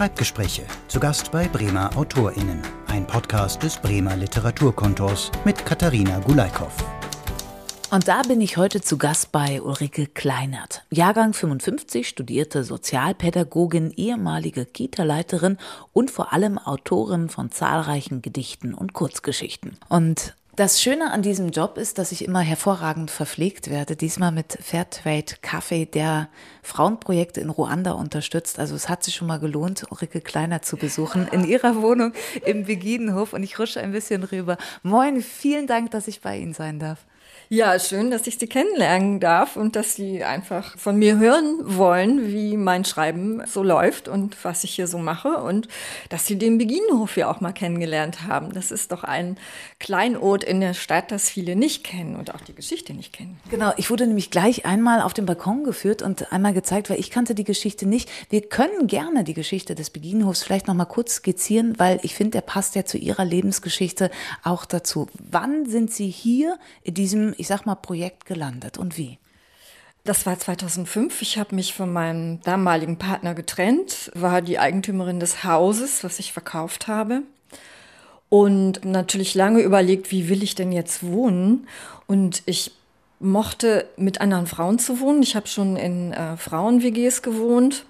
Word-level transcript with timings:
Schreibgespräche. 0.00 0.62
Zu 0.88 0.98
Gast 0.98 1.30
bei 1.30 1.46
Bremer 1.46 1.94
AutorInnen. 1.94 2.62
Ein 2.86 3.06
Podcast 3.06 3.62
des 3.62 3.76
Bremer 3.76 4.16
Literaturkontors 4.16 5.30
mit 5.44 5.66
Katharina 5.66 6.20
Gulaikow. 6.20 6.72
Und 7.90 8.08
da 8.08 8.22
bin 8.22 8.40
ich 8.40 8.56
heute 8.56 8.80
zu 8.80 8.96
Gast 8.96 9.30
bei 9.30 9.60
Ulrike 9.60 10.06
Kleinert. 10.06 10.86
Jahrgang 10.90 11.34
55, 11.34 12.08
studierte 12.08 12.64
Sozialpädagogin, 12.64 13.90
ehemalige 13.90 14.64
Kita-Leiterin 14.64 15.58
und 15.92 16.10
vor 16.10 16.32
allem 16.32 16.56
Autorin 16.56 17.28
von 17.28 17.50
zahlreichen 17.50 18.22
Gedichten 18.22 18.72
und 18.72 18.94
Kurzgeschichten. 18.94 19.76
Und 19.90 20.34
das 20.60 20.82
Schöne 20.82 21.10
an 21.10 21.22
diesem 21.22 21.48
Job 21.52 21.78
ist, 21.78 21.96
dass 21.96 22.12
ich 22.12 22.22
immer 22.22 22.40
hervorragend 22.40 23.10
verpflegt 23.10 23.70
werde. 23.70 23.96
Diesmal 23.96 24.30
mit 24.30 24.58
Fairtrade 24.60 25.36
Kaffee, 25.40 25.86
der 25.86 26.28
Frauenprojekte 26.62 27.40
in 27.40 27.48
Ruanda 27.48 27.92
unterstützt. 27.92 28.58
Also 28.58 28.74
es 28.74 28.90
hat 28.90 29.02
sich 29.02 29.14
schon 29.14 29.26
mal 29.26 29.38
gelohnt, 29.38 29.86
Ulrike 29.88 30.20
Kleiner 30.20 30.60
zu 30.60 30.76
besuchen 30.76 31.26
in 31.28 31.44
ihrer 31.44 31.80
Wohnung 31.80 32.12
im 32.44 32.66
Beginenhof. 32.66 33.32
Und 33.32 33.42
ich 33.42 33.58
rusche 33.58 33.80
ein 33.80 33.92
bisschen 33.92 34.22
rüber. 34.22 34.58
Moin, 34.82 35.22
vielen 35.22 35.66
Dank, 35.66 35.92
dass 35.92 36.08
ich 36.08 36.20
bei 36.20 36.36
Ihnen 36.36 36.52
sein 36.52 36.78
darf. 36.78 37.06
Ja, 37.52 37.76
schön, 37.80 38.12
dass 38.12 38.28
ich 38.28 38.38
Sie 38.38 38.46
kennenlernen 38.46 39.18
darf 39.18 39.56
und 39.56 39.74
dass 39.74 39.96
Sie 39.96 40.22
einfach 40.22 40.78
von 40.78 40.94
mir 40.94 41.18
hören 41.18 41.58
wollen, 41.64 42.28
wie 42.28 42.56
mein 42.56 42.84
Schreiben 42.84 43.42
so 43.44 43.64
läuft 43.64 44.06
und 44.06 44.36
was 44.44 44.62
ich 44.62 44.70
hier 44.76 44.86
so 44.86 44.98
mache 44.98 45.38
und 45.38 45.66
dass 46.10 46.26
Sie 46.26 46.38
den 46.38 46.58
Beginenhof 46.58 47.16
ja 47.16 47.28
auch 47.28 47.40
mal 47.40 47.50
kennengelernt 47.50 48.28
haben. 48.28 48.52
Das 48.52 48.70
ist 48.70 48.92
doch 48.92 49.02
ein 49.02 49.36
Kleinod 49.80 50.44
in 50.44 50.60
der 50.60 50.74
Stadt, 50.74 51.10
das 51.10 51.28
viele 51.28 51.56
nicht 51.56 51.82
kennen 51.82 52.14
und 52.14 52.32
auch 52.32 52.40
die 52.42 52.54
Geschichte 52.54 52.94
nicht 52.94 53.12
kennen. 53.12 53.40
Genau, 53.50 53.72
ich 53.76 53.90
wurde 53.90 54.06
nämlich 54.06 54.30
gleich 54.30 54.64
einmal 54.64 55.02
auf 55.02 55.12
den 55.12 55.26
Balkon 55.26 55.64
geführt 55.64 56.02
und 56.02 56.32
einmal 56.32 56.54
gezeigt, 56.54 56.88
weil 56.88 57.00
ich 57.00 57.10
kannte 57.10 57.34
die 57.34 57.42
Geschichte 57.42 57.84
nicht. 57.84 58.08
Wir 58.30 58.42
können 58.42 58.86
gerne 58.86 59.24
die 59.24 59.34
Geschichte 59.34 59.74
des 59.74 59.90
Beginenhofs 59.90 60.44
vielleicht 60.44 60.68
noch 60.68 60.74
mal 60.74 60.84
kurz 60.84 61.14
skizzieren, 61.14 61.76
weil 61.80 61.98
ich 62.04 62.14
finde, 62.14 62.30
der 62.30 62.42
passt 62.42 62.76
ja 62.76 62.84
zu 62.84 62.96
Ihrer 62.96 63.24
Lebensgeschichte 63.24 64.12
auch 64.44 64.66
dazu. 64.66 65.08
Wann 65.18 65.66
sind 65.66 65.90
Sie 65.90 66.10
hier 66.10 66.56
in 66.84 66.94
diesem 66.94 67.34
ich 67.40 67.48
sag 67.48 67.66
mal, 67.66 67.74
Projekt 67.74 68.26
gelandet 68.26 68.78
und 68.78 68.96
wie? 68.96 69.18
Das 70.04 70.24
war 70.24 70.38
2005. 70.38 71.20
Ich 71.20 71.38
habe 71.38 71.54
mich 71.54 71.74
von 71.74 71.92
meinem 71.92 72.40
damaligen 72.42 72.96
Partner 72.96 73.34
getrennt, 73.34 74.10
war 74.14 74.40
die 74.40 74.58
Eigentümerin 74.58 75.20
des 75.20 75.44
Hauses, 75.44 76.04
was 76.04 76.18
ich 76.18 76.32
verkauft 76.32 76.88
habe. 76.88 77.22
Und 78.28 78.84
natürlich 78.84 79.34
lange 79.34 79.60
überlegt, 79.60 80.10
wie 80.10 80.28
will 80.28 80.42
ich 80.42 80.54
denn 80.54 80.72
jetzt 80.72 81.02
wohnen? 81.02 81.66
Und 82.06 82.42
ich 82.46 82.72
mochte 83.18 83.86
mit 83.96 84.20
anderen 84.20 84.46
Frauen 84.46 84.78
zu 84.78 85.00
wohnen. 85.00 85.22
Ich 85.22 85.36
habe 85.36 85.48
schon 85.48 85.76
in 85.76 86.12
äh, 86.12 86.36
Frauen-WGs 86.36 87.22
gewohnt. 87.22 87.84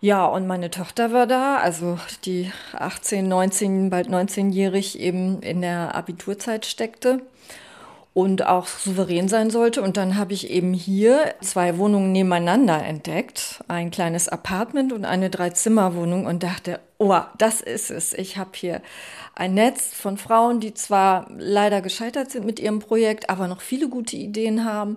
Ja, 0.00 0.24
und 0.24 0.46
meine 0.46 0.70
Tochter 0.70 1.12
war 1.12 1.26
da, 1.26 1.56
also 1.56 1.98
die 2.24 2.50
18, 2.72 3.28
19, 3.28 3.90
bald 3.90 4.08
19-jährig 4.08 4.98
eben 5.00 5.42
in 5.42 5.62
der 5.62 5.94
Abiturzeit 5.94 6.64
steckte 6.64 7.22
und 8.16 8.46
auch 8.46 8.66
souverän 8.66 9.28
sein 9.28 9.50
sollte. 9.50 9.82
Und 9.82 9.98
dann 9.98 10.16
habe 10.16 10.32
ich 10.32 10.48
eben 10.48 10.72
hier 10.72 11.34
zwei 11.42 11.76
Wohnungen 11.76 12.12
nebeneinander 12.12 12.82
entdeckt, 12.82 13.62
ein 13.68 13.90
kleines 13.90 14.26
Apartment 14.30 14.94
und 14.94 15.04
eine 15.04 15.28
Dreizimmerwohnung 15.28 16.24
und 16.24 16.42
dachte, 16.42 16.80
oh, 16.98 17.20
das 17.38 17.60
ist 17.60 17.90
es. 17.90 18.12
Ich 18.12 18.36
habe 18.36 18.50
hier 18.54 18.82
ein 19.34 19.54
Netz 19.54 19.92
von 19.92 20.16
Frauen, 20.16 20.60
die 20.60 20.74
zwar 20.74 21.26
leider 21.36 21.82
gescheitert 21.82 22.30
sind 22.30 22.46
mit 22.46 22.58
ihrem 22.58 22.78
Projekt, 22.78 23.28
aber 23.28 23.48
noch 23.48 23.60
viele 23.60 23.88
gute 23.88 24.16
Ideen 24.16 24.64
haben. 24.64 24.96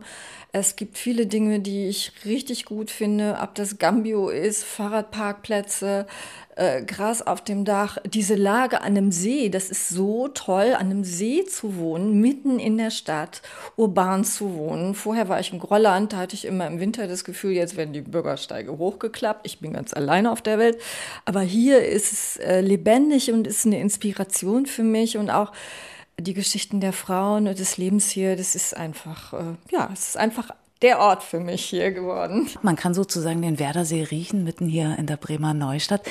Es 0.51 0.75
gibt 0.75 0.97
viele 0.97 1.27
Dinge, 1.27 1.59
die 1.59 1.87
ich 1.87 2.11
richtig 2.25 2.65
gut 2.65 2.89
finde, 2.89 3.37
ob 3.41 3.53
das 3.53 3.77
Gambio 3.77 4.29
ist, 4.29 4.63
Fahrradparkplätze, 4.63 6.07
äh, 6.55 6.81
Gras 6.81 7.21
auf 7.21 7.43
dem 7.43 7.65
Dach, 7.65 7.99
diese 8.03 8.33
Lage 8.33 8.81
an 8.81 8.97
einem 8.97 9.11
See, 9.11 9.49
das 9.49 9.69
ist 9.69 9.89
so 9.89 10.27
toll, 10.27 10.73
an 10.73 10.89
einem 10.89 11.03
See 11.03 11.45
zu 11.45 11.77
wohnen, 11.77 12.19
mitten 12.19 12.57
in 12.57 12.77
der 12.77 12.89
Stadt, 12.89 13.43
urban 13.77 14.23
zu 14.23 14.55
wohnen. 14.55 14.95
Vorher 14.95 15.29
war 15.29 15.39
ich 15.39 15.53
im 15.53 15.59
Grolland, 15.59 16.13
da 16.13 16.17
hatte 16.17 16.35
ich 16.35 16.45
immer 16.45 16.65
im 16.65 16.79
Winter 16.79 17.07
das 17.07 17.23
Gefühl, 17.23 17.51
jetzt 17.51 17.77
werden 17.77 17.93
die 17.93 18.01
Bürgersteige 18.01 18.77
hochgeklappt. 18.77 19.45
Ich 19.45 19.59
bin 19.59 19.73
ganz 19.73 19.93
alleine 19.93 20.31
auf 20.31 20.41
der 20.41 20.57
Welt. 20.57 20.81
Aber 21.25 21.41
hier 21.41 21.87
ist 21.89 22.13
es 22.13 22.37
äh, 22.37 22.61
lebendig 22.61 23.31
und 23.31 23.47
ist 23.47 23.65
eine 23.65 23.79
Inspiration 23.79 24.65
für 24.65 24.83
mich 24.83 25.17
und 25.17 25.29
auch 25.29 25.51
die 26.19 26.33
Geschichten 26.33 26.81
der 26.81 26.93
Frauen 26.93 27.47
und 27.47 27.59
des 27.59 27.77
Lebens 27.77 28.09
hier, 28.09 28.35
das 28.35 28.55
ist 28.55 28.75
einfach, 28.75 29.33
äh, 29.33 29.55
ja, 29.71 29.89
es 29.93 30.09
ist 30.09 30.17
einfach 30.17 30.51
der 30.81 30.99
Ort 30.99 31.23
für 31.23 31.41
mich 31.41 31.65
hier 31.65 31.91
geworden. 31.91 32.49
Man 32.61 32.77
kann 32.77 32.93
sozusagen 32.93 33.41
den 33.41 33.59
Werdersee 33.59 34.03
riechen, 34.03 34.45
mitten 34.45 34.67
hier 34.67 34.95
in 34.97 35.07
der 35.07 35.17
Bremer 35.17 35.53
Neustadt. 35.53 36.01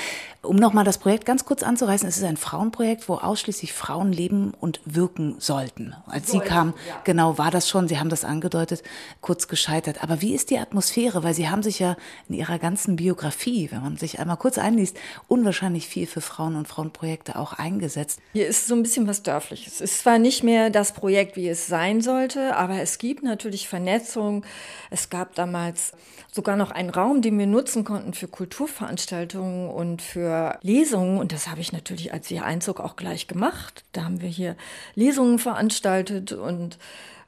Um 0.42 0.56
nochmal 0.56 0.84
das 0.84 0.98
Projekt 0.98 1.24
ganz 1.24 1.46
kurz 1.46 1.62
anzureißen, 1.62 2.06
es 2.06 2.18
ist 2.18 2.24
ein 2.24 2.36
Frauenprojekt, 2.36 3.08
wo 3.08 3.14
ausschließlich 3.14 3.72
Frauen 3.72 4.12
leben 4.12 4.52
und 4.60 4.80
wirken 4.84 5.36
sollten. 5.38 5.94
Als 6.06 6.30
Soll, 6.30 6.42
Sie 6.42 6.46
kamen, 6.46 6.74
ja. 6.86 7.00
genau, 7.04 7.38
war 7.38 7.50
das 7.50 7.68
schon, 7.68 7.88
Sie 7.88 7.98
haben 7.98 8.10
das 8.10 8.24
angedeutet, 8.24 8.82
kurz 9.22 9.48
gescheitert. 9.48 10.02
Aber 10.02 10.20
wie 10.20 10.34
ist 10.34 10.50
die 10.50 10.58
Atmosphäre? 10.58 11.24
Weil 11.24 11.34
Sie 11.34 11.48
haben 11.48 11.62
sich 11.62 11.78
ja 11.78 11.96
in 12.28 12.34
Ihrer 12.34 12.58
ganzen 12.58 12.96
Biografie, 12.96 13.70
wenn 13.72 13.82
man 13.82 13.96
sich 13.96 14.20
einmal 14.20 14.36
kurz 14.36 14.58
einliest, 14.58 14.98
unwahrscheinlich 15.28 15.86
viel 15.86 16.06
für 16.06 16.20
Frauen 16.20 16.56
und 16.56 16.68
Frauenprojekte 16.68 17.36
auch 17.36 17.54
eingesetzt. 17.54 18.20
Hier 18.34 18.46
ist 18.46 18.66
so 18.66 18.74
ein 18.74 18.82
bisschen 18.82 19.06
was 19.06 19.22
Dörfliches. 19.22 19.74
Es 19.74 19.80
ist 19.80 20.00
zwar 20.00 20.18
nicht 20.18 20.44
mehr 20.44 20.68
das 20.68 20.92
Projekt, 20.92 21.36
wie 21.36 21.48
es 21.48 21.66
sein 21.66 22.02
sollte, 22.02 22.54
aber 22.54 22.80
es 22.80 22.98
gibt 22.98 23.22
natürlich 23.22 23.66
Vernetzung. 23.66 24.44
Es 24.91 25.10
gab 25.10 25.34
damals 25.34 25.92
sogar 26.30 26.56
noch 26.56 26.70
einen 26.70 26.91
Raum, 26.91 27.22
den 27.22 27.38
wir 27.38 27.46
nutzen 27.46 27.84
konnten 27.84 28.14
für 28.14 28.28
Kulturveranstaltungen 28.28 29.70
und 29.70 30.02
für 30.02 30.58
Lesungen. 30.62 31.19
Und 31.19 31.32
das 31.32 31.48
habe 31.48 31.60
ich 31.60 31.72
natürlich 31.72 32.12
als 32.12 32.30
ihr 32.30 32.44
Einzug 32.44 32.80
auch 32.80 32.96
gleich 32.96 33.26
gemacht. 33.26 33.84
Da 33.92 34.04
haben 34.04 34.20
wir 34.20 34.28
hier 34.28 34.56
Lesungen 34.94 35.38
veranstaltet 35.38 36.32
und 36.32 36.78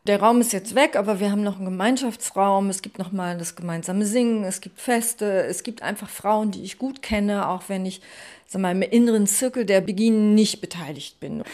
der 0.06 0.18
Raum 0.18 0.40
ist 0.40 0.54
jetzt 0.54 0.74
weg, 0.74 0.96
aber 0.96 1.20
wir 1.20 1.30
haben 1.30 1.42
noch 1.42 1.56
einen 1.56 1.66
Gemeinschaftsraum. 1.66 2.70
Es 2.70 2.80
gibt 2.80 2.98
noch 2.98 3.12
mal 3.12 3.36
das 3.36 3.54
gemeinsame 3.54 4.06
Singen. 4.06 4.44
Es 4.44 4.62
gibt 4.62 4.80
Feste. 4.80 5.42
Es 5.44 5.62
gibt 5.62 5.82
einfach 5.82 6.08
Frauen, 6.08 6.50
die 6.50 6.62
ich 6.62 6.78
gut 6.78 7.02
kenne, 7.02 7.48
auch 7.48 7.64
wenn 7.68 7.84
ich 7.84 8.00
sag 8.46 8.62
mal, 8.62 8.72
im 8.72 8.82
inneren 8.82 9.26
Zirkel 9.26 9.64
der 9.64 9.80
Beginn 9.80 10.34
nicht 10.34 10.60
beteiligt 10.60 11.20
bin. 11.20 11.44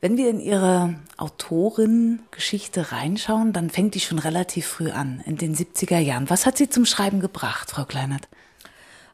Wenn 0.00 0.16
wir 0.16 0.28
in 0.28 0.40
Ihre 0.40 0.94
Autorin-Geschichte 1.16 2.92
reinschauen, 2.92 3.52
dann 3.52 3.70
fängt 3.70 3.94
die 3.94 4.00
schon 4.00 4.18
relativ 4.18 4.66
früh 4.66 4.90
an, 4.90 5.22
in 5.24 5.36
den 5.36 5.54
70er 5.54 5.98
Jahren. 5.98 6.28
Was 6.28 6.44
hat 6.44 6.58
Sie 6.58 6.68
zum 6.68 6.84
Schreiben 6.84 7.20
gebracht, 7.20 7.70
Frau 7.70 7.84
Kleinert? 7.84 8.28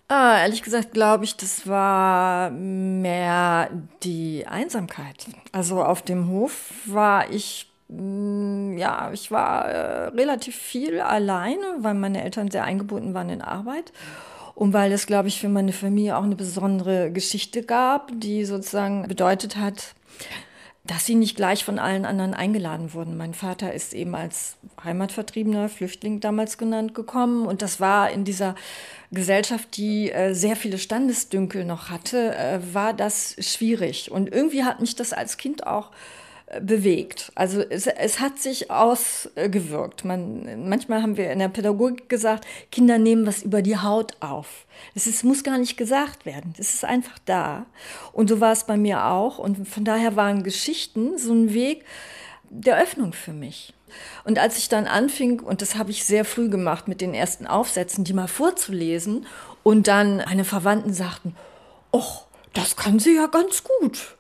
Ah, 0.08 0.40
ehrlich 0.40 0.62
gesagt 0.62 0.92
glaube 0.92 1.24
ich, 1.24 1.36
das 1.36 1.66
war 1.66 2.50
mehr 2.50 3.70
die 4.02 4.46
Einsamkeit. 4.46 5.26
Also 5.52 5.82
auf 5.82 6.02
dem 6.02 6.28
Hof 6.28 6.72
war 6.84 7.30
ich, 7.30 7.70
mm, 7.88 8.76
ja, 8.76 9.10
ich 9.12 9.30
war 9.30 9.64
äh, 9.68 10.08
relativ 10.08 10.56
viel 10.56 11.00
alleine, 11.00 11.64
weil 11.78 11.94
meine 11.94 12.22
Eltern 12.22 12.50
sehr 12.50 12.64
eingebunden 12.64 13.14
waren 13.14 13.30
in 13.30 13.40
Arbeit. 13.40 13.92
Und 14.54 14.74
weil 14.74 14.92
es, 14.92 15.06
glaube 15.06 15.28
ich, 15.28 15.40
für 15.40 15.48
meine 15.48 15.72
Familie 15.72 16.18
auch 16.18 16.24
eine 16.24 16.36
besondere 16.36 17.10
Geschichte 17.10 17.62
gab, 17.62 18.10
die 18.14 18.44
sozusagen 18.44 19.08
bedeutet 19.08 19.56
hat, 19.56 19.94
dass 20.84 21.06
sie 21.06 21.14
nicht 21.14 21.36
gleich 21.36 21.64
von 21.64 21.78
allen 21.78 22.04
anderen 22.04 22.34
eingeladen 22.34 22.92
wurden. 22.92 23.16
Mein 23.16 23.34
Vater 23.34 23.72
ist 23.72 23.94
eben 23.94 24.16
als 24.16 24.56
Heimatvertriebener, 24.82 25.68
Flüchtling 25.68 26.18
damals 26.18 26.58
genannt, 26.58 26.92
gekommen. 26.94 27.46
Und 27.46 27.62
das 27.62 27.78
war 27.78 28.10
in 28.10 28.24
dieser 28.24 28.56
Gesellschaft, 29.12 29.76
die 29.76 30.10
äh, 30.10 30.34
sehr 30.34 30.56
viele 30.56 30.78
Standesdünkel 30.78 31.64
noch 31.64 31.88
hatte, 31.88 32.34
äh, 32.34 32.58
war 32.74 32.94
das 32.94 33.36
schwierig. 33.38 34.10
Und 34.10 34.32
irgendwie 34.32 34.64
hat 34.64 34.80
mich 34.80 34.96
das 34.96 35.12
als 35.12 35.36
Kind 35.36 35.66
auch 35.66 35.92
bewegt. 36.60 37.32
Also 37.34 37.60
es, 37.60 37.86
es 37.86 38.20
hat 38.20 38.38
sich 38.38 38.70
ausgewirkt. 38.70 40.04
Man, 40.04 40.68
manchmal 40.68 41.02
haben 41.02 41.16
wir 41.16 41.30
in 41.30 41.38
der 41.38 41.48
Pädagogik 41.48 42.08
gesagt, 42.08 42.46
Kinder 42.70 42.98
nehmen 42.98 43.26
was 43.26 43.42
über 43.42 43.62
die 43.62 43.78
Haut 43.78 44.16
auf. 44.20 44.66
Es 44.94 45.22
muss 45.22 45.44
gar 45.44 45.58
nicht 45.58 45.76
gesagt 45.76 46.26
werden. 46.26 46.54
Es 46.58 46.74
ist 46.74 46.84
einfach 46.84 47.18
da. 47.24 47.66
Und 48.12 48.28
so 48.28 48.40
war 48.40 48.52
es 48.52 48.64
bei 48.64 48.76
mir 48.76 49.06
auch. 49.06 49.38
Und 49.38 49.66
von 49.66 49.84
daher 49.84 50.16
waren 50.16 50.42
Geschichten 50.42 51.16
so 51.18 51.32
ein 51.32 51.54
Weg 51.54 51.84
der 52.50 52.78
Öffnung 52.78 53.12
für 53.12 53.32
mich. 53.32 53.72
Und 54.24 54.38
als 54.38 54.58
ich 54.58 54.68
dann 54.68 54.86
anfing, 54.86 55.40
und 55.40 55.62
das 55.62 55.76
habe 55.76 55.90
ich 55.90 56.04
sehr 56.04 56.24
früh 56.24 56.48
gemacht 56.48 56.88
mit 56.88 57.00
den 57.00 57.14
ersten 57.14 57.46
Aufsätzen, 57.46 58.04
die 58.04 58.12
mal 58.12 58.28
vorzulesen, 58.28 59.26
und 59.62 59.86
dann 59.86 60.16
meine 60.16 60.44
Verwandten 60.44 60.92
sagten, 60.92 61.36
oh, 61.92 62.02
das 62.52 62.76
kann 62.76 62.98
sie 62.98 63.14
ja 63.14 63.26
ganz 63.26 63.62
gut 63.62 64.16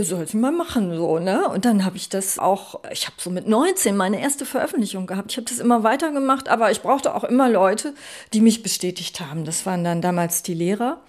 soll 0.00 0.26
sie 0.26 0.36
mal 0.36 0.52
machen, 0.52 0.94
so, 0.94 1.18
ne? 1.18 1.48
Und 1.48 1.64
dann 1.64 1.84
habe 1.84 1.96
ich 1.96 2.08
das 2.08 2.38
auch, 2.38 2.80
ich 2.90 3.06
habe 3.06 3.16
so 3.18 3.30
mit 3.30 3.46
19 3.46 3.96
meine 3.96 4.20
erste 4.20 4.46
Veröffentlichung 4.46 5.06
gehabt. 5.06 5.32
Ich 5.32 5.36
habe 5.36 5.48
das 5.48 5.58
immer 5.58 5.82
weitergemacht, 5.82 6.48
aber 6.48 6.70
ich 6.70 6.82
brauchte 6.82 7.14
auch 7.14 7.24
immer 7.24 7.48
Leute, 7.48 7.94
die 8.32 8.40
mich 8.40 8.62
bestätigt 8.62 9.20
haben. 9.20 9.44
Das 9.44 9.66
waren 9.66 9.84
dann 9.84 10.00
damals 10.00 10.42
die 10.42 10.54
Lehrer 10.54 11.00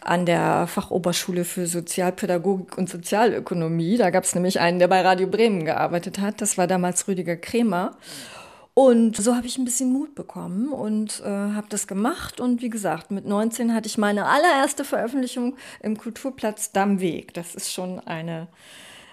an 0.00 0.26
der 0.26 0.66
Fachoberschule 0.66 1.44
für 1.44 1.66
Sozialpädagogik 1.66 2.78
und 2.78 2.88
Sozialökonomie. 2.88 3.96
Da 3.96 4.10
gab 4.10 4.24
es 4.24 4.34
nämlich 4.34 4.60
einen, 4.60 4.78
der 4.78 4.88
bei 4.88 5.00
Radio 5.02 5.26
Bremen 5.26 5.64
gearbeitet 5.64 6.18
hat. 6.18 6.40
Das 6.40 6.56
war 6.56 6.66
damals 6.66 7.08
Rüdiger 7.08 7.36
Kremer. 7.36 7.96
Und 8.78 9.16
so 9.16 9.34
habe 9.34 9.48
ich 9.48 9.58
ein 9.58 9.64
bisschen 9.64 9.92
Mut 9.92 10.14
bekommen 10.14 10.68
und 10.68 11.20
äh, 11.24 11.28
habe 11.28 11.66
das 11.68 11.88
gemacht. 11.88 12.38
Und 12.38 12.62
wie 12.62 12.70
gesagt, 12.70 13.10
mit 13.10 13.26
19 13.26 13.74
hatte 13.74 13.88
ich 13.88 13.98
meine 13.98 14.26
allererste 14.26 14.84
Veröffentlichung 14.84 15.56
im 15.82 15.98
Kulturplatz 15.98 16.70
Dammweg. 16.70 17.34
Das 17.34 17.56
ist 17.56 17.72
schon 17.72 17.98
eine, 17.98 18.46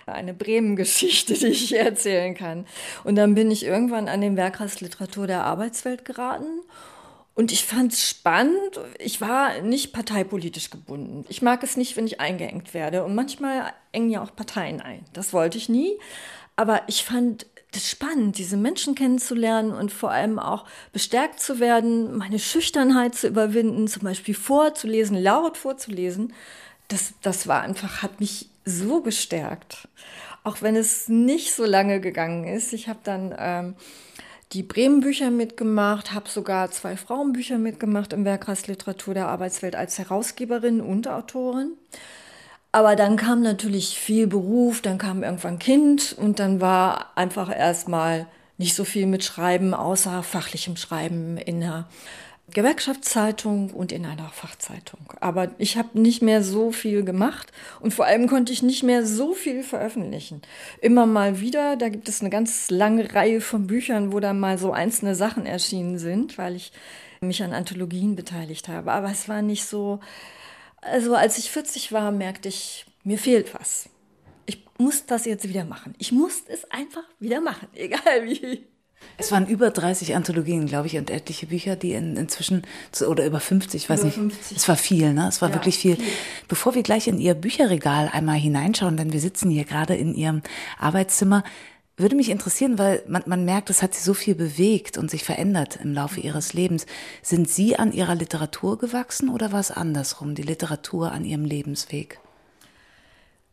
eine 0.06 0.36
Bremen-Geschichte, 0.36 1.34
die 1.40 1.48
ich 1.48 1.76
erzählen 1.76 2.36
kann. 2.36 2.68
Und 3.06 3.16
dann 3.16 3.34
bin 3.34 3.50
ich 3.50 3.66
irgendwann 3.66 4.08
an 4.08 4.22
den 4.22 4.38
Werkkreis 4.38 4.82
Literatur 4.82 5.26
der 5.26 5.46
Arbeitswelt 5.46 6.06
geraten. 6.06 6.62
Und 7.34 7.52
ich 7.52 7.66
fand 7.66 7.92
es 7.92 8.08
spannend. 8.08 8.80
Ich 9.00 9.20
war 9.20 9.64
nicht 9.64 9.94
parteipolitisch 9.94 10.70
gebunden. 10.70 11.26
Ich 11.28 11.42
mag 11.42 11.64
es 11.64 11.76
nicht, 11.76 11.98
wenn 11.98 12.06
ich 12.06 12.22
eingeengt 12.22 12.76
werde. 12.76 13.04
Und 13.04 13.16
manchmal 13.16 13.74
engen 13.92 14.12
ja 14.12 14.22
auch 14.22 14.36
Parteien 14.36 14.80
ein. 14.80 15.04
Das 15.14 15.34
wollte 15.34 15.58
ich 15.58 15.70
nie. 15.70 15.98
Aber 16.56 16.84
ich 16.88 17.04
fand 17.04 17.48
das 17.76 17.90
spannend, 17.90 18.38
diese 18.38 18.58
Menschen 18.58 18.96
kennenzulernen 18.96 19.72
und 19.72 19.92
vor 19.92 20.12
allem 20.12 20.40
auch 20.40 20.66
bestärkt 20.94 21.40
zu 21.40 21.60
werden, 21.60 22.16
meine 22.16 22.40
Schüchternheit 22.40 23.16
zu 23.16 23.28
überwinden, 23.28 23.88
zum 23.88 24.04
Beispiel 24.04 24.34
vorzulesen, 24.34 25.18
laut 25.18 25.58
vorzulesen. 25.58 26.34
Das, 26.88 27.14
das 27.22 27.48
war 27.48 27.62
einfach, 27.62 28.02
hat 28.02 28.20
mich 28.20 28.50
so 28.64 29.02
gestärkt. 29.02 29.88
Auch 30.44 30.62
wenn 30.62 30.76
es 30.76 31.10
nicht 31.10 31.54
so 31.54 31.66
lange 31.66 32.00
gegangen 32.00 32.46
ist. 32.46 32.72
Ich 32.72 32.88
habe 32.88 33.00
dann 33.04 33.36
ähm, 33.38 33.76
die 34.54 34.64
Bremen-Bücher 34.64 35.32
mitgemacht, 35.32 36.14
habe 36.14 36.30
sogar 36.30 36.72
zwei 36.72 36.96
Frauenbücher 36.96 37.58
mitgemacht 37.58 38.14
im 38.14 38.26
Werkkreis 38.26 38.68
Literatur 38.68 39.14
der 39.16 39.28
Arbeitswelt 39.28 39.76
als 39.76 39.98
Herausgeberin 39.98 40.82
und 40.82 41.08
Autorin. 41.08 41.74
Aber 42.76 42.98
dann 42.98 43.16
kam 43.16 43.42
natürlich 43.42 43.98
viel 43.98 44.28
Beruf, 44.28 44.82
dann 44.82 44.98
kam 44.98 45.24
irgendwann 45.24 45.60
Kind 45.60 46.14
und 46.20 46.40
dann 46.40 46.60
war 46.60 47.16
einfach 47.16 47.50
erstmal 47.50 48.28
nicht 48.58 48.76
so 48.76 48.84
viel 48.84 49.06
mit 49.06 49.24
Schreiben, 49.24 49.74
außer 49.74 50.24
fachlichem 50.24 50.76
Schreiben 50.76 51.38
in 51.38 51.64
einer 51.64 51.88
Gewerkschaftszeitung 52.52 53.70
und 53.70 53.94
in 53.94 54.06
einer 54.06 54.28
Fachzeitung. 54.28 55.14
Aber 55.22 55.52
ich 55.58 55.78
habe 55.78 55.98
nicht 56.02 56.22
mehr 56.22 56.44
so 56.44 56.74
viel 56.74 57.06
gemacht 57.06 57.54
und 57.80 57.94
vor 57.94 58.08
allem 58.08 58.28
konnte 58.28 58.52
ich 58.52 58.62
nicht 58.62 58.84
mehr 58.84 59.06
so 59.06 59.34
viel 59.34 59.64
veröffentlichen. 59.64 60.42
Immer 60.82 61.06
mal 61.06 61.40
wieder, 61.40 61.78
da 61.78 61.88
gibt 61.88 62.10
es 62.10 62.20
eine 62.20 62.30
ganz 62.30 62.70
lange 62.70 63.14
Reihe 63.16 63.40
von 63.40 63.68
Büchern, 63.68 64.12
wo 64.12 64.20
dann 64.20 64.38
mal 64.38 64.58
so 64.58 64.74
einzelne 64.74 65.16
Sachen 65.16 65.46
erschienen 65.46 65.98
sind, 65.98 66.38
weil 66.38 66.58
ich 66.58 66.74
mich 67.22 67.42
an 67.42 67.54
Anthologien 67.54 68.18
beteiligt 68.18 68.68
habe. 68.68 68.92
Aber 68.92 69.10
es 69.10 69.30
war 69.30 69.42
nicht 69.42 69.64
so, 69.64 70.02
also 70.86 71.16
als 71.16 71.38
ich 71.38 71.52
40 71.52 71.92
war, 71.92 72.12
merkte 72.12 72.50
ich, 72.50 72.86
mir 73.04 73.18
fehlt 73.18 73.54
was. 73.54 73.90
Ich 74.46 74.64
muss 74.78 75.06
das 75.06 75.26
jetzt 75.26 75.48
wieder 75.48 75.66
machen. 75.66 75.96
Ich 75.98 76.12
muss 76.12 76.44
es 76.48 76.70
einfach 76.72 77.04
wieder 77.20 77.42
machen, 77.42 77.68
egal 77.74 78.26
wie. 78.26 78.66
Es 79.18 79.32
waren 79.32 79.48
über 79.48 79.70
30 79.70 80.16
Anthologien, 80.16 80.66
glaube 80.66 80.88
ich, 80.88 80.98
und 80.98 81.10
etliche 81.10 81.46
Bücher, 81.48 81.76
die 81.76 81.94
in, 81.94 82.16
inzwischen, 82.18 82.64
oder 83.08 83.26
über 83.26 83.40
50, 83.40 83.84
ich 83.84 83.90
weiß 83.90 84.00
über 84.00 84.06
nicht. 84.08 84.16
50. 84.16 84.58
Es 84.58 84.68
war 84.68 84.78
viel, 84.78 85.14
ne? 85.14 85.28
Es 85.28 85.42
war 85.42 85.50
ja, 85.50 85.56
wirklich 85.56 85.78
viel. 85.78 85.96
viel. 85.96 86.06
Bevor 86.48 86.76
wir 86.76 86.84
gleich 86.84 87.08
in 87.08 87.20
Ihr 87.20 87.36
Bücherregal 87.36 88.10
einmal 88.12 88.38
hineinschauen, 88.38 88.98
denn 88.98 89.14
wir 89.14 89.20
sitzen 89.20 89.50
hier 89.50 89.66
gerade 89.66 89.96
in 89.96 90.16
Ihrem 90.16 90.42
Arbeitszimmer, 90.80 91.44
würde 91.98 92.16
mich 92.16 92.30
interessieren, 92.30 92.78
weil 92.78 93.04
man, 93.08 93.24
man 93.26 93.46
merkt, 93.46 93.70
es 93.70 93.82
hat 93.82 93.94
sie 93.94 94.04
so 94.04 94.14
viel 94.14 94.36
bewegt 94.36 94.98
und 94.98 95.10
sich 95.10 95.24
verändert 95.24 95.80
im 95.82 95.94
Laufe 95.94 96.20
ihres 96.20 96.54
Lebens. 96.54 96.86
Sind 97.22 97.50
Sie 97.50 97.78
an 97.78 97.94
Ihrer 97.94 98.16
Literatur 98.16 98.78
gewachsen 98.78 99.30
oder 99.30 99.52
war 99.52 99.62
es 99.62 99.72
andersrum, 99.72 100.36
die 100.36 100.44
Literatur 100.44 101.12
an 101.12 101.24
Ihrem 101.24 101.46
Lebensweg? 101.46 102.20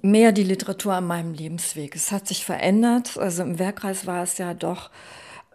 Mehr 0.00 0.32
die 0.32 0.42
Literatur 0.42 0.94
an 0.94 1.06
meinem 1.06 1.32
Lebensweg. 1.32 1.94
Es 1.94 2.10
hat 2.10 2.26
sich 2.26 2.44
verändert. 2.44 3.16
Also 3.16 3.44
im 3.44 3.60
Werkkreis 3.60 4.06
war 4.06 4.24
es 4.24 4.38
ja 4.38 4.54
doch, 4.54 4.90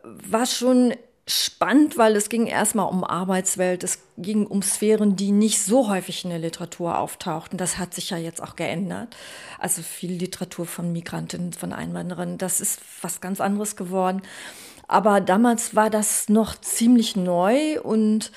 war 0.04 0.46
schon 0.46 0.94
spannend, 1.28 1.98
weil 1.98 2.16
es 2.16 2.30
ging 2.30 2.48
erstmal 2.48 2.88
um 2.88 3.04
Arbeitswelt, 3.04 3.84
es 3.84 4.00
ging 4.18 4.48
um 4.48 4.62
Sphären, 4.62 5.18
die 5.18 5.32
nicht 5.32 5.62
so 5.62 5.90
häufig 5.90 6.24
in 6.24 6.30
der 6.30 6.40
Literatur 6.40 6.98
auftauchten. 6.98 7.58
Das 7.58 7.78
hat 7.78 7.94
sich 7.94 8.10
ja 8.12 8.18
jetzt 8.18 8.42
auch 8.42 8.56
geändert. 8.56 9.16
Also 9.60 9.82
viel 9.82 10.14
Literatur 10.14 10.66
von 10.66 10.94
Migrantinnen, 10.94 11.52
von 11.52 11.74
Einwanderern, 11.74 12.38
das 12.38 12.62
ist 12.62 12.80
was 13.02 13.20
ganz 13.20 13.42
anderes 13.42 13.76
geworden. 13.76 14.22
Aber 14.88 15.20
damals 15.20 15.76
war 15.76 15.90
das 15.90 16.30
noch 16.30 16.56
ziemlich 16.62 17.18
neu 17.18 17.82
und 17.82 18.32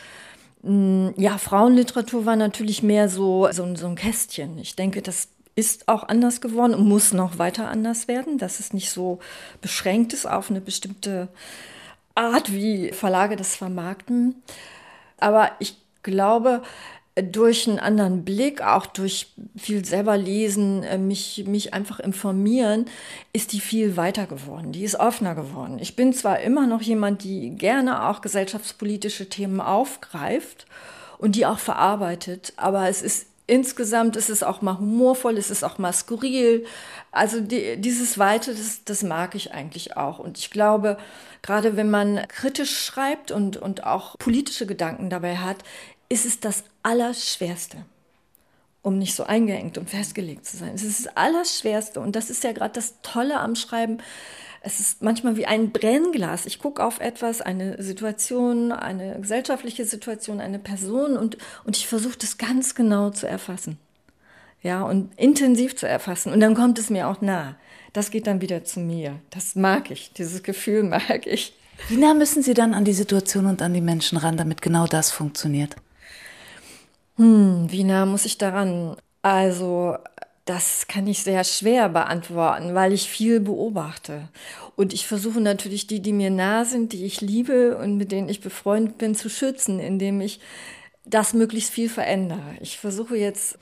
mm, 0.63 1.11
ja, 1.17 1.39
Frauenliteratur 1.39 2.27
war 2.27 2.35
natürlich 2.35 2.83
mehr 2.83 3.09
so, 3.09 3.49
so, 3.53 3.77
so 3.77 3.87
ein 3.87 3.95
Kästchen. 3.95 4.59
Ich 4.59 4.75
denke, 4.75 5.01
das 5.01 5.29
ist 5.55 5.87
auch 5.87 6.09
anders 6.09 6.41
geworden 6.41 6.75
und 6.75 6.89
muss 6.89 7.13
noch 7.13 7.39
weiter 7.39 7.69
anders 7.69 8.09
werden, 8.09 8.39
dass 8.39 8.59
es 8.59 8.73
nicht 8.73 8.91
so 8.91 9.21
beschränkt 9.61 10.13
ist 10.13 10.27
auf 10.27 10.51
eine 10.51 10.61
bestimmte 10.61 11.29
Art, 12.15 12.53
wie 12.53 12.93
Verlage 12.93 13.37
das 13.37 13.57
vermarkten. 13.57 14.43
Aber 15.19 15.51
ich 15.59 15.77
glaube, 16.03 16.63
durch 17.23 17.69
einen 17.69 17.79
anderen 17.79 18.25
Blick, 18.25 18.63
auch 18.63 18.87
durch 18.87 19.33
viel 19.57 19.85
selber 19.85 20.17
lesen, 20.17 20.83
äh, 20.83 20.99
mich, 20.99 21.45
mich 21.47 21.75
einfach 21.75 22.01
informieren, 22.01 22.87
ist 23.33 23.53
die 23.53 23.61
viel 23.61 23.97
weiter 23.97 24.27
geworden. 24.27 24.73
Die 24.73 24.85
ist 24.85 24.99
offener 24.99 25.35
geworden. 25.35 25.79
Ich 25.81 25.97
bin 25.97 26.13
zwar 26.13 26.41
immer 26.41 26.67
noch 26.67 26.83
jemand, 26.83 27.25
die 27.25 27.51
gerne 27.51 28.09
auch 28.09 28.21
gesellschaftspolitische 28.21 29.29
Themen 29.29 29.61
aufgreift 29.61 30.67
und 31.19 31.37
die 31.37 31.47
auch 31.47 31.59
verarbeitet, 31.59 32.53
aber 32.57 32.89
es 32.89 33.03
ist 33.03 33.27
insgesamt 33.51 34.17
ist 34.17 34.31
es 34.31 34.45
auch 34.45 34.63
mal 34.63 34.79
humorvoll, 34.79 35.37
es 35.37 35.51
ist 35.51 35.65
auch 35.65 35.79
mal 35.79 35.93
skurril. 35.93 36.65
Also 37.11 37.41
die, 37.41 37.77
dieses 37.79 38.17
Weite, 38.17 38.55
das, 38.55 38.85
das 38.85 39.03
mag 39.03 39.35
ich 39.35 39.53
eigentlich 39.53 39.97
auch. 39.97 40.21
Und 40.21 40.39
ich 40.39 40.51
glaube, 40.51 40.97
gerade 41.43 41.77
wenn 41.77 41.91
man 41.91 42.27
kritisch 42.29 42.79
schreibt 42.79 43.33
und, 43.33 43.57
und 43.57 43.85
auch 43.85 44.17
politische 44.19 44.67
Gedanken 44.67 45.11
dabei 45.11 45.39
hat, 45.39 45.65
ist 46.09 46.27
es 46.27 46.39
das 46.39 46.63
Allerschwerste, 46.85 47.79
um 48.83 48.99
nicht 48.99 49.17
so 49.17 49.25
eingeengt 49.25 49.79
und 49.79 49.91
festgelegt 49.91 50.47
zu 50.47 50.57
sein. 50.57 50.75
Es 50.77 50.85
ist 50.85 51.07
das 51.07 51.17
Allerschwerste. 51.17 52.01
Und 52.01 52.15
das 52.15 52.31
ist 52.31 52.45
ja 52.45 52.53
gerade 52.53 52.75
das 52.75 53.03
Tolle 53.03 53.41
am 53.41 53.57
Schreiben 53.57 53.99
es 54.63 54.79
ist 54.81 55.03
manchmal 55.03 55.37
wie 55.37 55.47
ein 55.47 55.71
Brennglas. 55.71 56.47
Ich 56.47 56.59
gucke 56.59 56.85
auf 56.85 57.01
etwas, 57.01 57.41
eine 57.41 57.83
Situation, 57.83 58.73
eine 58.73 59.19
gesellschaftliche 59.21 59.85
Situation, 59.85 60.41
eine 60.41 60.59
Person 60.59 61.17
und, 61.17 61.39
und 61.65 61.77
ich 61.77 61.87
versuche 61.87 62.19
das 62.19 62.37
ganz 62.37 62.75
genau 62.75 63.11
zu 63.11 63.27
erfassen. 63.27 63.79
Ja, 64.63 64.83
und 64.83 65.19
intensiv 65.19 65.77
zu 65.77 65.89
erfassen. 65.89 66.33
Und 66.33 66.41
dann 66.41 66.55
kommt 66.55 66.79
es 66.79 66.91
mir 66.91 67.09
auch 67.09 67.23
nah. 67.23 67.57
Das 67.95 68.11
geht 68.11 68.27
dann 68.27 68.43
wieder 68.43 68.63
zu 68.63 68.81
mir. 68.81 69.19
Das 69.31 69.57
mag 69.57 69.91
ich. 69.91 70.13
Dieses 70.13 70.43
Gefühl 70.43 70.83
mag 70.83 71.27
ich. 71.27 71.55
Wie 71.89 71.97
nah 71.97 72.13
müssen 72.13 72.43
Sie 72.43 72.53
dann 72.53 72.75
an 72.75 72.85
die 72.85 72.93
Situation 72.93 73.47
und 73.47 73.63
an 73.63 73.73
die 73.73 73.81
Menschen 73.81 74.19
ran, 74.19 74.37
damit 74.37 74.61
genau 74.61 74.87
das 74.87 75.11
funktioniert? 75.11 75.77
Hm, 77.17 77.67
wie 77.71 77.85
nah 77.85 78.05
muss 78.05 78.27
ich 78.27 78.37
daran? 78.37 78.97
Also 79.23 79.97
das 80.51 80.89
kann 80.89 81.07
ich 81.07 81.23
sehr 81.23 81.45
schwer 81.45 81.89
beantworten, 81.89 82.75
weil 82.75 82.93
ich 82.93 83.09
viel 83.09 83.39
beobachte. 83.39 84.29
Und 84.75 84.93
ich 84.93 85.07
versuche 85.07 85.41
natürlich 85.41 85.87
die, 85.87 86.01
die 86.01 86.13
mir 86.13 86.31
nah 86.31 86.65
sind, 86.65 86.93
die 86.93 87.05
ich 87.05 87.21
liebe 87.21 87.79
und 87.79 87.97
mit 87.97 88.11
denen 88.11 88.29
ich 88.29 88.41
befreundet 88.41 88.99
bin, 88.99 89.15
zu 89.15 89.31
schützen, 89.31 89.79
indem 89.79 90.21
ich 90.21 90.41
das 91.05 91.35
möglichst 91.35 91.71
viel 91.71 91.89
verändere. 91.89 92.57
Ich 92.61 92.79
versuche 92.79 93.17
jetzt 93.17 93.59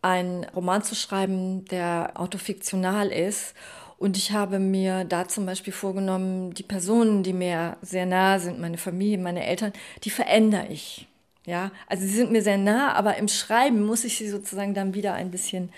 einen 0.00 0.44
Roman 0.44 0.82
zu 0.82 0.94
schreiben, 0.94 1.66
der 1.66 2.12
autofiktional 2.14 3.08
ist. 3.08 3.52
Und 3.98 4.16
ich 4.16 4.32
habe 4.32 4.58
mir 4.60 5.04
da 5.04 5.28
zum 5.28 5.44
Beispiel 5.44 5.74
vorgenommen, 5.74 6.54
die 6.54 6.62
Personen, 6.62 7.22
die 7.22 7.34
mir 7.34 7.76
sehr 7.82 8.06
nah 8.06 8.38
sind, 8.38 8.60
meine 8.60 8.78
Familie, 8.78 9.18
meine 9.18 9.44
Eltern, 9.44 9.74
die 10.04 10.10
verändere 10.10 10.68
ich. 10.68 11.07
Ja, 11.48 11.70
also 11.86 12.02
sie 12.06 12.12
sind 12.12 12.30
mir 12.30 12.42
sehr 12.42 12.58
nah, 12.58 12.92
aber 12.92 13.16
im 13.16 13.26
Schreiben 13.26 13.86
muss 13.86 14.04
ich 14.04 14.18
sie 14.18 14.28
sozusagen 14.28 14.74
dann 14.74 14.92
wieder 14.92 15.14
ein 15.14 15.30
bisschen 15.30 15.72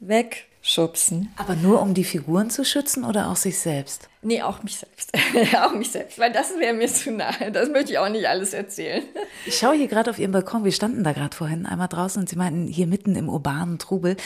wegschubsen. 0.00 1.32
Aber 1.36 1.54
nur 1.54 1.80
um 1.80 1.94
die 1.94 2.02
Figuren 2.02 2.50
zu 2.50 2.64
schützen 2.64 3.04
oder 3.04 3.30
auch 3.30 3.36
sich 3.36 3.56
selbst? 3.56 4.08
Nee, 4.22 4.42
auch 4.42 4.64
mich 4.64 4.78
selbst. 4.78 5.12
auch 5.62 5.74
mich 5.74 5.92
selbst, 5.92 6.18
weil 6.18 6.32
das 6.32 6.58
wäre 6.58 6.74
mir 6.74 6.88
zu 6.88 7.12
nahe. 7.12 7.52
Das 7.52 7.68
möchte 7.68 7.92
ich 7.92 7.98
auch 7.98 8.08
nicht 8.08 8.26
alles 8.26 8.52
erzählen. 8.52 9.04
Ich 9.46 9.58
schaue 9.58 9.76
hier 9.76 9.86
gerade 9.86 10.10
auf 10.10 10.18
Ihren 10.18 10.32
Balkon. 10.32 10.64
Wir 10.64 10.72
standen 10.72 11.04
da 11.04 11.12
gerade 11.12 11.36
vorhin 11.36 11.66
einmal 11.66 11.86
draußen 11.86 12.20
und 12.20 12.28
Sie 12.28 12.34
meinten, 12.34 12.66
hier 12.66 12.88
mitten 12.88 13.14
im 13.14 13.28
urbanen 13.28 13.78
Trubel 13.78 14.16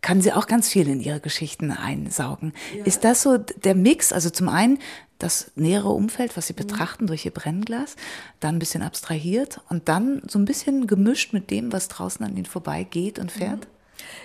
kann 0.00 0.20
sie 0.20 0.32
auch 0.32 0.46
ganz 0.46 0.68
viel 0.68 0.88
in 0.88 1.00
ihre 1.00 1.20
Geschichten 1.20 1.70
einsaugen. 1.70 2.52
Ja. 2.76 2.84
Ist 2.84 3.04
das 3.04 3.22
so 3.22 3.38
der 3.38 3.74
Mix? 3.74 4.12
Also 4.12 4.30
zum 4.30 4.48
einen 4.48 4.78
das 5.18 5.50
nähere 5.56 5.88
Umfeld, 5.88 6.36
was 6.36 6.46
sie 6.46 6.52
mhm. 6.52 6.58
betrachten 6.58 7.06
durch 7.06 7.24
ihr 7.24 7.32
Brennglas, 7.32 7.96
dann 8.40 8.56
ein 8.56 8.58
bisschen 8.58 8.82
abstrahiert 8.82 9.60
und 9.68 9.88
dann 9.88 10.22
so 10.28 10.38
ein 10.38 10.44
bisschen 10.44 10.86
gemischt 10.86 11.32
mit 11.32 11.50
dem, 11.50 11.72
was 11.72 11.88
draußen 11.88 12.24
an 12.24 12.36
ihnen 12.36 12.46
vorbeigeht 12.46 13.18
und 13.18 13.32
fährt? 13.32 13.60
Mhm. 13.60 13.78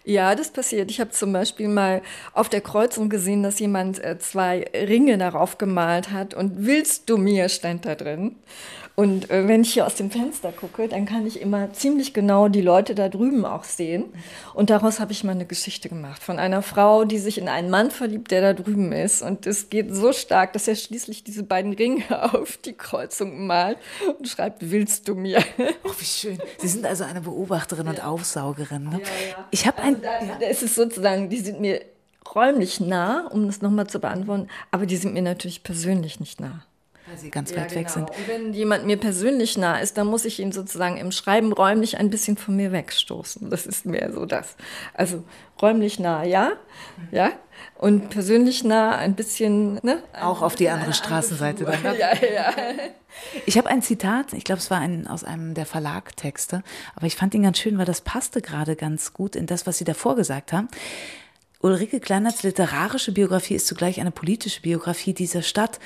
Ja, 0.06 0.36
das 0.36 0.52
passiert. 0.52 0.92
Ich 0.92 1.00
habe 1.00 1.10
zum 1.10 1.34
Beispiel 1.34 1.68
mal 1.68 2.02
auf 2.34 2.48
der 2.48 2.62
Kreuzung 2.62 3.10
gesehen, 3.10 3.42
dass 3.42 3.60
jemand 3.60 4.04
äh, 4.04 4.20
zwei 4.20 4.70
Ringe 4.74 5.18
darauf 5.18 5.58
gemalt 5.58 6.12
hat 6.12 6.34
und 6.34 6.66
willst 6.66 7.10
du 7.10 7.18
mir 7.18 7.50
stand 7.50 7.86
da 7.86 7.96
drin. 7.96 8.36
Und 8.96 9.32
äh, 9.32 9.48
wenn 9.48 9.62
ich 9.62 9.74
hier 9.74 9.88
aus 9.88 9.96
dem 9.96 10.12
Fenster 10.12 10.52
gucke, 10.52 10.88
dann 10.88 11.06
kann 11.06 11.26
ich 11.26 11.42
immer 11.42 11.74
ziemlich 11.74 12.14
genau 12.14 12.48
die 12.48 12.62
Leute 12.62 12.94
da 12.94 13.10
drüben 13.10 13.44
auch 13.44 13.64
sehen. 13.64 14.06
Und 14.54 14.70
daraus 14.70 15.00
habe 15.00 15.12
ich 15.12 15.24
mal 15.24 15.32
eine 15.32 15.48
Geschichte 15.48 15.90
gemacht 15.90 16.22
von 16.22 16.38
einer 16.38 16.62
Frau, 16.62 17.04
die 17.04 17.18
sich 17.18 17.40
in 17.40 17.50
einen 17.50 17.72
Mann 17.72 17.90
verliebt, 17.90 18.30
der 18.30 18.42
da 18.42 18.54
drüben 18.54 18.92
ist. 18.92 19.24
Und 19.24 19.48
es 19.48 19.70
geht 19.70 19.94
so 19.94 20.14
stark, 20.14 20.54
dass 20.54 20.68
er 20.68 20.76
schließlich 20.76 21.24
diese 21.24 21.42
beiden 21.42 21.74
Ringe 21.74 22.04
auf 22.34 22.58
die 22.58 22.74
Kreuzung 22.74 23.48
malt 23.48 23.80
und 24.20 24.28
schreibt, 24.28 24.70
willst 24.70 25.08
du 25.08 25.16
mir? 25.16 25.44
Oh, 25.84 25.92
wie 25.98 26.06
schön. 26.06 26.38
Sie 26.60 26.68
sind 26.68 26.86
also 26.86 27.04
eine 27.04 27.22
Beobachterin 27.22 27.86
ja. 27.88 27.92
und 27.92 28.04
Aufsaugerin. 28.04 28.84
Ne? 28.84 29.02
Ja, 29.02 29.30
ja. 29.38 29.48
Ich 29.50 29.66
habe 29.66 29.82
ein... 29.82 29.96
Also 30.06 30.28
da, 30.28 30.40
da 30.40 30.48
ist 30.48 30.62
es 30.62 30.76
sozusagen, 30.76 31.30
die 31.30 31.40
sind 31.40 31.60
mir 31.60 31.82
räumlich 32.36 32.80
nah, 32.80 33.28
um 33.28 33.48
das 33.48 33.62
nochmal 33.62 33.88
zu 33.88 34.00
beantworten, 34.00 34.48
aber 34.72 34.86
die 34.86 34.98
sind 34.98 35.14
mir 35.14 35.22
natürlich 35.22 35.64
persönlich 35.64 36.20
nicht 36.20 36.40
nah. 36.40 36.64
Weil 37.14 37.20
sie 37.20 37.30
ganz 37.30 37.52
ja, 37.52 37.58
weit 37.58 37.70
genau. 37.70 37.82
weg 37.82 37.90
sind. 37.92 38.10
Und 38.10 38.28
wenn 38.28 38.54
jemand 38.54 38.88
mir 38.88 38.98
persönlich 38.98 39.56
nah 39.56 39.78
ist, 39.78 40.00
dann 40.00 40.08
muss 40.08 40.26
ich 40.26 40.40
ihn 40.40 40.52
sozusagen 40.52 40.98
im 40.98 41.12
Schreiben 41.12 41.54
räumlich 41.54 42.00
ein 42.00 42.10
bisschen 42.10 42.38
von 42.38 42.56
mir 42.56 42.72
wegstoßen. 42.72 43.52
Das 43.52 43.68
ist 43.68 43.86
mehr 43.86 44.12
so 44.12 44.26
das. 44.26 44.56
Also 44.96 45.24
räumlich 45.62 46.00
nah, 46.00 46.24
ja, 46.24 46.54
mhm. 46.98 47.08
ja. 47.12 47.30
Und 47.78 48.10
persönlich 48.10 48.64
nah 48.64 48.98
ein 48.98 49.14
bisschen, 49.14 49.76
ne? 49.84 50.02
Auch 50.20 50.42
auf 50.42 50.56
die 50.56 50.70
andere 50.70 50.94
Straßenseite 50.94 51.66
dann. 51.66 51.84
Ne? 51.84 51.96
ja, 52.00 52.14
ja. 52.16 52.52
Ich 53.46 53.60
habe 53.60 53.70
ein 53.70 53.84
Zitat, 53.84 54.34
ich 54.34 54.44
glaube, 54.44 54.60
es 54.60 54.72
war 54.72 54.80
ein, 54.80 55.06
aus 55.06 55.24
einem 55.24 55.54
der 55.54 55.68
Verlagtexte, 55.68 56.64
aber 56.96 57.06
ich 57.06 57.16
fand 57.16 57.36
ihn 57.36 57.44
ganz 57.44 57.60
schön, 57.60 57.78
weil 57.78 57.86
das 57.86 58.02
passte 58.02 58.42
gerade 58.42 58.76
ganz 58.76 59.14
gut 59.14 59.36
in 59.36 59.46
das, 59.46 59.68
was 59.68 59.78
Sie 59.78 59.86
davor 59.86 60.16
gesagt 60.16 60.52
haben. 60.52 60.68
Ulrike 61.64 62.02
Kleinerts 62.02 62.44
literarische 62.44 63.14
Biografie 63.14 63.56
ist 63.56 63.68
zugleich 63.68 64.02
eine 64.02 64.12
politische 64.12 64.60
Biografie 64.60 65.14
dieser 65.14 65.42
Stadt, 65.42 65.80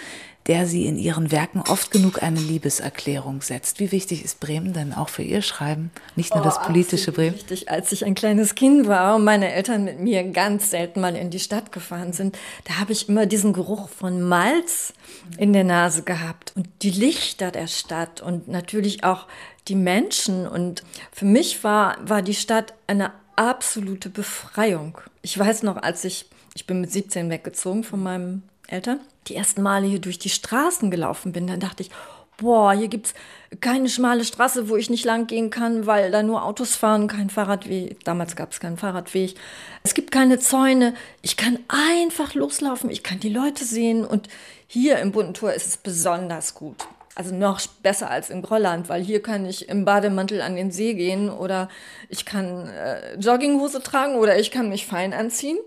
der 0.47 0.65
sie 0.65 0.87
in 0.87 0.97
ihren 0.97 1.31
Werken 1.31 1.61
oft 1.69 1.91
genug 1.91 2.23
eine 2.23 2.39
Liebeserklärung 2.39 3.43
setzt. 3.43 3.79
Wie 3.79 3.91
wichtig 3.91 4.25
ist 4.25 4.39
Bremen 4.39 4.73
denn 4.73 4.91
auch 4.91 5.09
für 5.09 5.21
ihr 5.21 5.43
Schreiben? 5.43 5.91
Nicht 6.15 6.33
nur 6.33 6.41
oh, 6.41 6.45
das 6.45 6.63
politische 6.63 7.11
Bremen? 7.11 7.35
Wichtig, 7.35 7.69
als 7.69 7.91
ich 7.91 8.05
ein 8.05 8.15
kleines 8.15 8.55
Kind 8.55 8.87
war 8.87 9.17
und 9.17 9.23
meine 9.23 9.53
Eltern 9.53 9.83
mit 9.83 9.99
mir 9.99 10.23
ganz 10.31 10.71
selten 10.71 10.99
mal 10.99 11.15
in 11.15 11.29
die 11.29 11.39
Stadt 11.39 11.71
gefahren 11.71 12.11
sind, 12.11 12.35
da 12.63 12.79
habe 12.79 12.91
ich 12.91 13.07
immer 13.07 13.27
diesen 13.27 13.53
Geruch 13.53 13.87
von 13.87 14.19
Malz 14.23 14.93
in 15.37 15.53
der 15.53 15.63
Nase 15.63 16.01
gehabt 16.01 16.53
und 16.55 16.67
die 16.81 16.89
Lichter 16.89 17.51
der 17.51 17.67
Stadt 17.67 18.19
und 18.19 18.47
natürlich 18.47 19.03
auch 19.03 19.27
die 19.67 19.75
Menschen. 19.75 20.47
Und 20.47 20.81
für 21.11 21.25
mich 21.25 21.63
war, 21.63 21.97
war 22.01 22.23
die 22.23 22.33
Stadt 22.33 22.73
eine 22.87 23.11
absolute 23.37 24.09
Befreiung. 24.09 24.97
Ich 25.21 25.37
weiß 25.37 25.63
noch, 25.63 25.77
als 25.77 26.03
ich, 26.03 26.25
ich 26.53 26.67
bin 26.67 26.81
mit 26.81 26.91
17 26.91 27.29
weggezogen 27.29 27.83
von 27.83 28.03
meinen 28.03 28.43
Eltern, 28.67 28.99
die 29.27 29.35
ersten 29.35 29.61
Male 29.61 29.87
hier 29.87 30.01
durch 30.01 30.19
die 30.19 30.29
Straßen 30.29 30.91
gelaufen 30.91 31.31
bin, 31.31 31.47
dann 31.47 31.59
dachte 31.59 31.83
ich, 31.83 31.91
boah, 32.37 32.73
hier 32.73 32.87
gibt's 32.87 33.13
keine 33.61 33.89
schmale 33.89 34.23
Straße, 34.23 34.69
wo 34.69 34.75
ich 34.75 34.89
nicht 34.89 35.05
lang 35.05 35.27
gehen 35.27 35.49
kann, 35.49 35.85
weil 35.85 36.11
da 36.11 36.23
nur 36.23 36.45
Autos 36.45 36.75
fahren, 36.75 37.07
kein 37.07 37.29
Fahrradweg. 37.29 38.03
Damals 38.03 38.35
gab 38.35 38.51
es 38.51 38.59
keinen 38.59 38.77
Fahrradweg. 38.77 39.35
Es 39.83 39.93
gibt 39.93 40.11
keine 40.11 40.39
Zäune. 40.39 40.93
Ich 41.21 41.37
kann 41.37 41.59
einfach 41.67 42.33
loslaufen. 42.33 42.89
Ich 42.89 43.03
kann 43.03 43.19
die 43.19 43.29
Leute 43.29 43.65
sehen. 43.65 44.05
Und 44.05 44.27
hier 44.67 44.99
im 44.99 45.11
Bunten 45.11 45.33
Tor 45.33 45.53
ist 45.53 45.65
es 45.65 45.77
besonders 45.77 46.53
gut. 46.53 46.87
Also 47.17 47.33
noch 47.33 47.59
besser 47.81 48.11
als 48.11 48.29
in 48.29 48.43
Grolland, 48.43 48.89
weil 48.89 49.01
hier 49.01 49.23
kann 49.23 49.43
ich 49.47 49.69
im 49.69 49.85
Bademantel 49.85 50.39
an 50.39 50.55
den 50.55 50.69
See 50.69 50.93
gehen 50.93 51.31
oder 51.31 51.67
ich 52.09 52.25
kann 52.25 52.67
äh, 52.67 53.15
Jogginghose 53.15 53.81
tragen 53.81 54.17
oder 54.17 54.37
ich 54.37 54.51
kann 54.51 54.69
mich 54.69 54.85
fein 54.85 55.15
anziehen. 55.15 55.57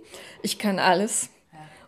Ich 0.42 0.61
kann 0.61 0.78
alles. 0.78 1.28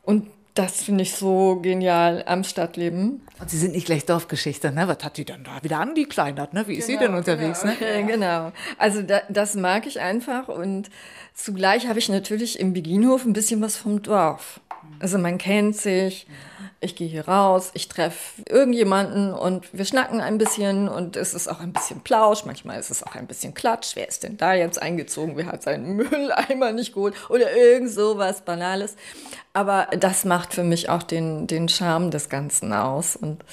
Und 0.02 0.26
das 0.54 0.83
finde 0.83 1.02
ich 1.02 1.14
so 1.14 1.61
genial 1.62 2.25
am 2.26 2.42
Stadtleben. 2.42 3.23
Und 3.38 3.50
Sie 3.50 3.57
sind 3.57 3.71
nicht 3.71 3.87
gleich 3.87 4.04
Dorfgeschichte, 4.04 4.73
ne? 4.73 4.88
Was 4.88 5.04
hat 5.04 5.16
die 5.16 5.25
dann 5.25 5.45
da 5.45 5.62
wieder 5.62 5.78
angekleinert, 5.78 6.54
ne? 6.54 6.66
Wie 6.66 6.75
ist 6.75 6.88
genau, 6.88 6.99
sie 6.99 7.07
denn 7.07 7.14
unterwegs, 7.14 7.61
genau. 7.61 7.75
ne? 7.75 8.07
genau. 8.12 8.52
Also 8.78 9.02
da, 9.02 9.23
das 9.28 9.54
mag 9.54 9.87
ich 9.87 10.00
einfach 10.00 10.49
und 10.49 10.90
zugleich 11.35 11.87
habe 11.87 12.00
ich 12.00 12.09
natürlich 12.09 12.59
im 12.59 12.73
Beginhof 12.73 13.25
ein 13.25 13.33
bisschen 13.33 13.62
was 13.62 13.76
vom 13.76 14.02
Dorf. 14.02 14.59
Also 14.99 15.19
man 15.19 15.38
kennt 15.38 15.76
sich. 15.76 16.26
Mhm 16.26 16.62
ich 16.82 16.96
gehe 16.96 17.08
hier 17.08 17.28
raus, 17.28 17.70
ich 17.74 17.88
treffe 17.88 18.42
irgendjemanden 18.48 19.32
und 19.32 19.72
wir 19.72 19.84
schnacken 19.84 20.20
ein 20.20 20.36
bisschen 20.36 20.88
und 20.88 21.16
es 21.16 21.32
ist 21.32 21.48
auch 21.48 21.60
ein 21.60 21.72
bisschen 21.72 22.00
Plausch, 22.00 22.44
manchmal 22.44 22.78
ist 22.78 22.90
es 22.90 23.02
auch 23.02 23.14
ein 23.14 23.26
bisschen 23.26 23.54
Klatsch. 23.54 23.92
Wer 23.94 24.08
ist 24.08 24.24
denn 24.24 24.36
da 24.36 24.54
jetzt 24.54 24.82
eingezogen? 24.82 25.36
Wer 25.36 25.46
hat 25.46 25.62
seinen 25.62 25.94
Mülleimer 25.96 26.72
nicht 26.72 26.92
geholt? 26.92 27.14
Oder 27.28 27.54
irgend 27.56 27.90
sowas 27.90 28.42
Banales. 28.44 28.96
Aber 29.52 29.88
das 29.98 30.24
macht 30.24 30.54
für 30.54 30.64
mich 30.64 30.88
auch 30.88 31.02
den, 31.02 31.46
den 31.46 31.68
Charme 31.68 32.10
des 32.10 32.28
Ganzen 32.28 32.72
aus 32.72 33.16
und 33.16 33.44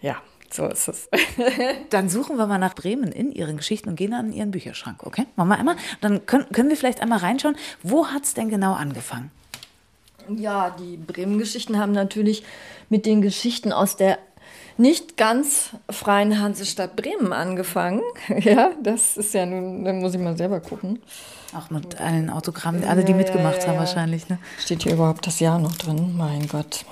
ja. 0.00 0.16
So 0.50 0.66
ist 0.66 0.88
es. 0.88 1.10
dann 1.90 2.08
suchen 2.08 2.38
wir 2.38 2.46
mal 2.46 2.56
nach 2.56 2.74
Bremen 2.74 3.12
in 3.12 3.32
Ihren 3.32 3.58
Geschichten 3.58 3.90
und 3.90 3.96
gehen 3.96 4.14
an 4.14 4.32
Ihren 4.32 4.50
Bücherschrank, 4.50 5.02
okay? 5.02 5.26
Machen 5.36 5.48
wir 5.48 5.58
einmal. 5.58 5.76
Dann 6.00 6.24
können, 6.24 6.46
können 6.52 6.70
wir 6.70 6.76
vielleicht 6.78 7.02
einmal 7.02 7.18
reinschauen. 7.18 7.54
Wo 7.82 8.06
hat 8.06 8.24
es 8.24 8.32
denn 8.32 8.48
genau 8.48 8.72
angefangen? 8.72 9.30
Ja, 10.36 10.70
die 10.70 10.96
Bremen-Geschichten 10.96 11.78
haben 11.78 11.92
natürlich 11.92 12.42
mit 12.88 13.06
den 13.06 13.22
Geschichten 13.22 13.72
aus 13.72 13.96
der 13.96 14.18
nicht 14.76 15.16
ganz 15.16 15.70
freien 15.90 16.40
Hansestadt 16.40 16.96
Bremen 16.96 17.32
angefangen. 17.32 18.02
Ja, 18.40 18.70
das 18.82 19.16
ist 19.16 19.34
ja 19.34 19.44
nun, 19.44 19.84
da 19.84 19.92
muss 19.92 20.14
ich 20.14 20.20
mal 20.20 20.36
selber 20.36 20.60
gucken. 20.60 21.00
Auch 21.54 21.70
mit 21.70 22.00
allen 22.00 22.30
Autogrammen, 22.30 22.84
alle, 22.84 23.04
die 23.04 23.14
mitgemacht 23.14 23.56
ja, 23.56 23.58
ja, 23.58 23.64
ja. 23.64 23.68
haben 23.70 23.78
wahrscheinlich. 23.78 24.28
Ne? 24.28 24.38
Steht 24.58 24.82
hier 24.84 24.92
überhaupt 24.92 25.26
das 25.26 25.40
Jahr 25.40 25.58
noch 25.58 25.76
drin? 25.76 26.16
Mein 26.16 26.46
Gott. 26.46 26.84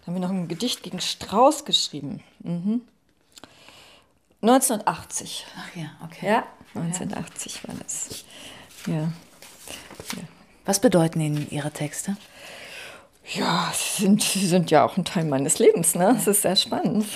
Da 0.00 0.06
haben 0.06 0.14
wir 0.14 0.20
noch 0.20 0.30
ein 0.30 0.48
Gedicht 0.48 0.82
gegen 0.82 1.00
Strauß 1.00 1.64
geschrieben. 1.64 2.22
Mhm. 2.40 2.82
1980. 4.42 5.46
Ach 5.56 5.76
ja, 5.76 5.90
okay. 6.04 6.26
Ja, 6.26 6.44
1980 6.74 7.66
war 7.66 7.74
das. 7.82 8.24
Ja. 8.86 9.10
Was 10.66 10.80
bedeuten 10.80 11.20
Ihnen 11.20 11.50
Ihre 11.50 11.70
Texte? 11.70 12.16
Ja, 13.32 13.72
sie 13.74 14.02
sind, 14.02 14.22
sie 14.22 14.46
sind 14.46 14.70
ja 14.70 14.84
auch 14.84 14.96
ein 14.96 15.04
Teil 15.04 15.24
meines 15.24 15.58
Lebens, 15.58 15.94
ne? 15.94 16.12
Das 16.14 16.26
ist 16.26 16.42
sehr 16.42 16.56
spannend. 16.56 17.06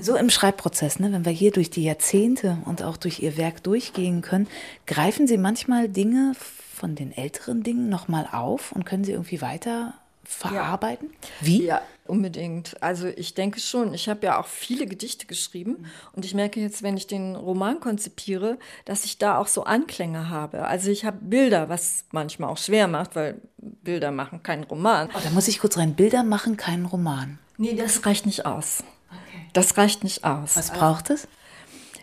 So 0.00 0.14
im 0.14 0.30
Schreibprozess, 0.30 1.00
ne? 1.00 1.10
wenn 1.12 1.24
wir 1.24 1.32
hier 1.32 1.50
durch 1.50 1.70
die 1.70 1.82
Jahrzehnte 1.82 2.58
und 2.66 2.82
auch 2.82 2.96
durch 2.96 3.20
Ihr 3.20 3.36
Werk 3.36 3.62
durchgehen 3.64 4.22
können, 4.22 4.46
greifen 4.86 5.26
Sie 5.26 5.38
manchmal 5.38 5.88
Dinge 5.88 6.34
von 6.76 6.94
den 6.94 7.16
älteren 7.16 7.62
Dingen 7.62 7.88
nochmal 7.88 8.28
auf 8.30 8.72
und 8.72 8.84
können 8.84 9.02
sie 9.02 9.12
irgendwie 9.12 9.40
weiter 9.40 9.94
verarbeiten? 10.24 11.08
Ja. 11.10 11.46
Wie? 11.46 11.64
Ja, 11.64 11.80
unbedingt. 12.08 12.82
Also 12.82 13.06
ich 13.08 13.34
denke 13.34 13.60
schon. 13.60 13.94
Ich 13.94 14.08
habe 14.08 14.26
ja 14.26 14.40
auch 14.40 14.46
viele 14.46 14.86
Gedichte 14.86 15.26
geschrieben 15.26 15.72
mhm. 15.72 15.86
und 16.12 16.24
ich 16.24 16.34
merke 16.34 16.60
jetzt, 16.60 16.82
wenn 16.82 16.96
ich 16.96 17.06
den 17.06 17.36
Roman 17.36 17.80
konzipiere, 17.80 18.58
dass 18.84 19.04
ich 19.04 19.18
da 19.18 19.38
auch 19.38 19.48
so 19.48 19.64
Anklänge 19.64 20.28
habe. 20.28 20.66
Also 20.66 20.90
ich 20.90 21.04
habe 21.04 21.18
Bilder, 21.20 21.68
was 21.68 22.04
manchmal 22.10 22.50
auch 22.50 22.58
schwer 22.58 22.88
macht, 22.88 23.16
weil 23.16 23.40
Bilder 23.58 24.10
machen 24.10 24.42
keinen 24.42 24.64
Roman. 24.64 25.08
Oh, 25.14 25.20
da 25.22 25.30
muss 25.30 25.48
ich 25.48 25.58
kurz 25.60 25.76
rein. 25.76 25.94
Bilder 25.94 26.22
machen 26.22 26.56
keinen 26.56 26.86
Roman. 26.86 27.38
Nee, 27.58 27.74
das 27.74 28.04
reicht 28.04 28.26
nicht 28.26 28.46
aus. 28.46 28.82
Okay. 29.10 29.46
Das 29.52 29.76
reicht 29.76 30.04
nicht 30.04 30.24
aus. 30.24 30.56
Was 30.56 30.70
braucht 30.70 31.10
es? 31.10 31.28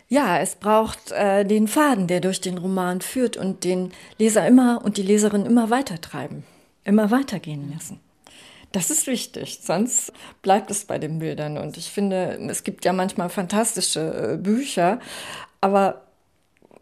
Ja, 0.08 0.38
es 0.38 0.56
braucht 0.56 1.12
äh, 1.12 1.44
den 1.44 1.66
Faden, 1.66 2.06
der 2.06 2.20
durch 2.20 2.40
den 2.40 2.58
Roman 2.58 3.00
führt 3.00 3.36
und 3.36 3.64
den 3.64 3.92
Leser 4.18 4.46
immer 4.46 4.80
und 4.84 4.96
die 4.96 5.02
Leserin 5.02 5.46
immer 5.46 5.70
weiter 5.70 6.00
treiben, 6.00 6.44
immer 6.84 7.10
weitergehen 7.10 7.72
lassen. 7.72 8.00
Das 8.74 8.90
ist 8.90 9.06
wichtig, 9.06 9.60
sonst 9.62 10.12
bleibt 10.42 10.68
es 10.68 10.84
bei 10.84 10.98
den 10.98 11.20
Bildern. 11.20 11.58
Und 11.58 11.76
ich 11.76 11.92
finde, 11.92 12.36
es 12.50 12.64
gibt 12.64 12.84
ja 12.84 12.92
manchmal 12.92 13.28
fantastische 13.28 14.32
äh, 14.32 14.36
Bücher, 14.36 14.98
aber 15.60 16.02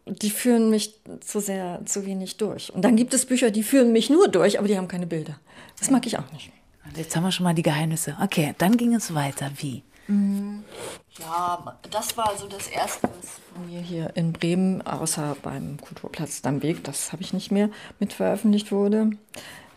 die 0.07 0.31
führen 0.31 0.71
mich 0.71 0.95
zu 1.21 1.41
sehr, 1.41 1.83
zu 1.85 2.07
wenig 2.07 2.39
durch. 2.39 2.73
Und 2.73 2.83
dann 2.83 2.97
gibt 2.97 3.13
es 3.13 3.27
Bücher, 3.27 3.51
die 3.51 3.63
führen 3.63 3.93
mich 3.93 4.09
nur 4.09 4.29
durch, 4.29 4.59
aber 4.59 4.69
die 4.69 4.79
haben 4.79 4.89
keine 4.89 5.07
Bilder. 5.07 5.39
Das 5.79 5.91
mag 5.91 6.07
ich 6.07 6.19
auch 6.19 6.33
nicht. 6.33 6.51
Jetzt 6.97 7.15
haben 7.15 7.25
wir 7.25 7.31
schon 7.31 7.45
mal 7.45 7.55
die 7.55 7.63
Geheimnisse. 7.63 8.17
Okay, 8.23 8.55
dann 8.57 8.79
ging 8.79 8.95
es 8.95 9.15
weiter. 9.15 9.51
Wie? 9.59 9.83
Mhm. 10.07 10.65
Ja, 11.19 11.77
das 11.91 12.17
war 12.17 12.31
also 12.31 12.49
das 12.49 12.69
Erste, 12.69 13.07
was 13.19 13.39
von 13.53 13.67
mir 13.67 13.83
hier 13.83 14.17
in 14.17 14.33
Bremen, 14.33 14.81
außer 14.81 15.37
beim 15.43 15.77
Kulturplatz 15.79 16.41
Damweg, 16.41 16.85
das 16.85 17.13
habe 17.13 17.21
ich 17.21 17.35
nicht 17.35 17.53
mehr 17.53 17.69
mit 18.01 18.15
veröffentlicht 18.15 18.73
wurde. 18.73 19.11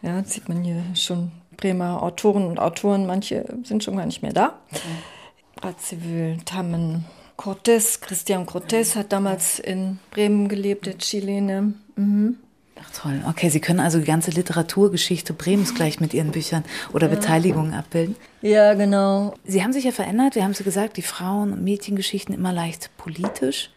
Ja, 0.02 0.24
sieht 0.24 0.48
man 0.48 0.64
hier 0.64 0.82
schon 0.94 1.32
Bremer 1.58 2.04
Autoren 2.04 2.46
und 2.46 2.60
Autoren, 2.60 3.06
manche 3.06 3.46
sind 3.64 3.84
schon 3.84 3.98
gar 3.98 4.06
nicht 4.06 4.22
mehr 4.22 4.34
da. 4.34 4.60
Mhm. 4.72 5.64
Radziwill, 5.64 6.38
Tammen, 6.46 7.06
Cortés, 7.38 8.00
Christian 8.02 8.46
Cortés 8.46 8.96
hat 8.96 9.12
damals 9.12 9.60
in 9.60 10.00
Bremen 10.12 10.48
gelebt, 10.48 10.86
der 10.86 10.98
Chilene. 10.98 11.74
Mhm. 11.96 12.38
Ach 12.82 12.92
toll. 12.92 13.24
Okay, 13.30 13.50
Sie 13.50 13.62
können 13.62 13.80
also 13.80 14.00
die 14.00 14.06
ganze 14.06 14.32
Literaturgeschichte 14.32 15.34
Bremens 15.34 15.76
gleich 15.76 16.00
mit 16.02 16.14
Ihren 16.14 16.32
Büchern 16.32 16.64
oder 16.92 17.08
ja. 17.08 17.16
Beteiligungen 17.16 17.74
abbilden. 17.74 18.16
Ja, 18.42 18.74
genau. 18.74 19.34
Sie 19.46 19.64
haben 19.64 19.72
sich 19.72 19.86
ja 19.86 19.92
verändert. 19.92 20.36
Wir 20.36 20.44
haben 20.44 20.52
es 20.52 20.64
gesagt, 20.64 20.98
die 20.98 21.02
Frauen- 21.02 21.54
und 21.54 21.64
Mädchengeschichten 21.64 22.36
immer 22.36 22.52
leicht 22.52 22.90
politisch. 22.98 23.70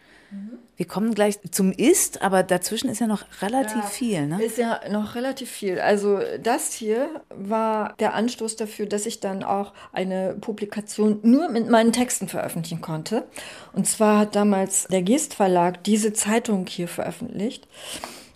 Wir 0.79 0.87
kommen 0.87 1.13
gleich 1.13 1.37
zum 1.51 1.73
Ist, 1.73 2.21
aber 2.21 2.41
dazwischen 2.41 2.89
ist 2.89 3.01
ja 3.01 3.07
noch 3.07 3.25
relativ 3.41 3.75
Ja, 3.75 3.81
viel. 3.81 4.27
Ne? 4.27 4.41
Ist 4.41 4.57
ja 4.57 4.79
noch 4.89 5.13
relativ 5.13 5.51
viel. 5.51 5.81
Also 5.81 6.21
das 6.41 6.71
hier 6.71 7.09
war 7.35 7.95
der 7.99 8.13
Anstoß 8.13 8.55
dafür, 8.55 8.85
dass 8.85 9.05
ich 9.05 9.19
dann 9.19 9.43
auch 9.43 9.73
eine 9.91 10.37
Publikation 10.39 11.19
nur 11.21 11.49
mit 11.49 11.69
meinen 11.69 11.91
Texten 11.91 12.29
veröffentlichen 12.29 12.79
konnte. 12.79 13.25
Und 13.73 13.87
zwar 13.87 14.19
hat 14.19 14.37
damals 14.37 14.87
der 14.87 15.01
Geest 15.01 15.33
Verlag 15.33 15.83
diese 15.83 16.13
Zeitung 16.13 16.65
hier 16.65 16.87
veröffentlicht. 16.87 17.67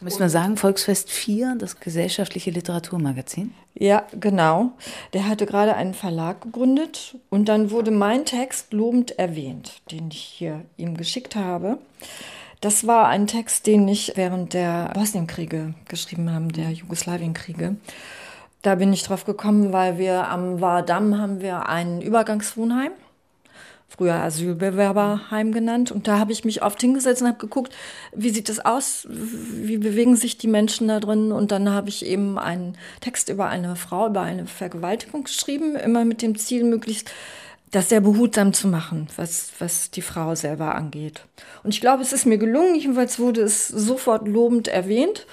Müssen 0.03 0.19
wir 0.19 0.29
sagen, 0.29 0.57
Volksfest 0.57 1.09
4, 1.09 1.55
das 1.57 1.79
gesellschaftliche 1.79 2.51
Literaturmagazin. 2.51 3.53
Ja, 3.73 4.05
genau. 4.19 4.71
Der 5.13 5.27
hatte 5.27 5.45
gerade 5.45 5.75
einen 5.75 5.93
Verlag 5.93 6.41
gegründet 6.41 7.15
und 7.29 7.49
dann 7.49 7.71
wurde 7.71 7.91
mein 7.91 8.25
Text 8.25 8.73
lobend 8.73 9.17
erwähnt, 9.17 9.81
den 9.91 10.09
ich 10.09 10.21
hier 10.21 10.65
ihm 10.77 10.97
geschickt 10.97 11.35
habe. 11.35 11.77
Das 12.61 12.87
war 12.87 13.07
ein 13.07 13.27
Text, 13.27 13.67
den 13.67 13.87
ich 13.87 14.13
während 14.15 14.53
der 14.53 14.91
Bosnienkriege 14.93 15.73
geschrieben 15.87 16.31
habe, 16.31 16.47
der 16.47 16.71
Jugoslawienkriege. 16.71 17.75
Da 18.61 18.75
bin 18.75 18.93
ich 18.93 19.03
drauf 19.03 19.25
gekommen, 19.25 19.73
weil 19.73 19.97
wir 19.97 20.29
am 20.29 20.61
Wardamm 20.61 21.17
haben 21.17 21.41
wir 21.41 21.67
ein 21.67 22.01
Übergangswohnheim 22.01 22.91
früher 23.95 24.15
Asylbewerberheim 24.15 25.51
genannt. 25.51 25.91
Und 25.91 26.07
da 26.07 26.19
habe 26.19 26.31
ich 26.31 26.45
mich 26.45 26.63
oft 26.63 26.81
hingesetzt 26.81 27.21
und 27.21 27.27
habe 27.27 27.37
geguckt, 27.37 27.73
wie 28.13 28.29
sieht 28.29 28.49
das 28.49 28.59
aus, 28.59 29.07
wie 29.09 29.77
bewegen 29.77 30.15
sich 30.15 30.37
die 30.37 30.47
Menschen 30.47 30.87
da 30.87 30.99
drin. 30.99 31.31
Und 31.31 31.51
dann 31.51 31.69
habe 31.69 31.89
ich 31.89 32.05
eben 32.05 32.39
einen 32.39 32.77
Text 33.01 33.29
über 33.29 33.47
eine 33.47 33.75
Frau, 33.75 34.07
über 34.07 34.21
eine 34.21 34.45
Vergewaltigung 34.45 35.23
geschrieben, 35.25 35.75
immer 35.75 36.05
mit 36.05 36.21
dem 36.21 36.37
Ziel, 36.37 36.63
möglichst 36.63 37.11
das 37.71 37.89
sehr 37.89 38.01
behutsam 38.01 38.53
zu 38.53 38.67
machen, 38.67 39.07
was, 39.15 39.51
was 39.57 39.89
die 39.89 40.03
Frau 40.03 40.35
selber 40.35 40.75
angeht. 40.75 41.21
Und 41.63 41.73
ich 41.73 41.81
glaube, 41.81 42.03
es 42.03 42.13
ist 42.13 42.25
mir 42.25 42.37
gelungen. 42.37 42.75
Jedenfalls 42.75 43.19
wurde 43.19 43.41
es 43.41 43.67
sofort 43.67 44.27
lobend 44.27 44.67
erwähnt. 44.67 45.25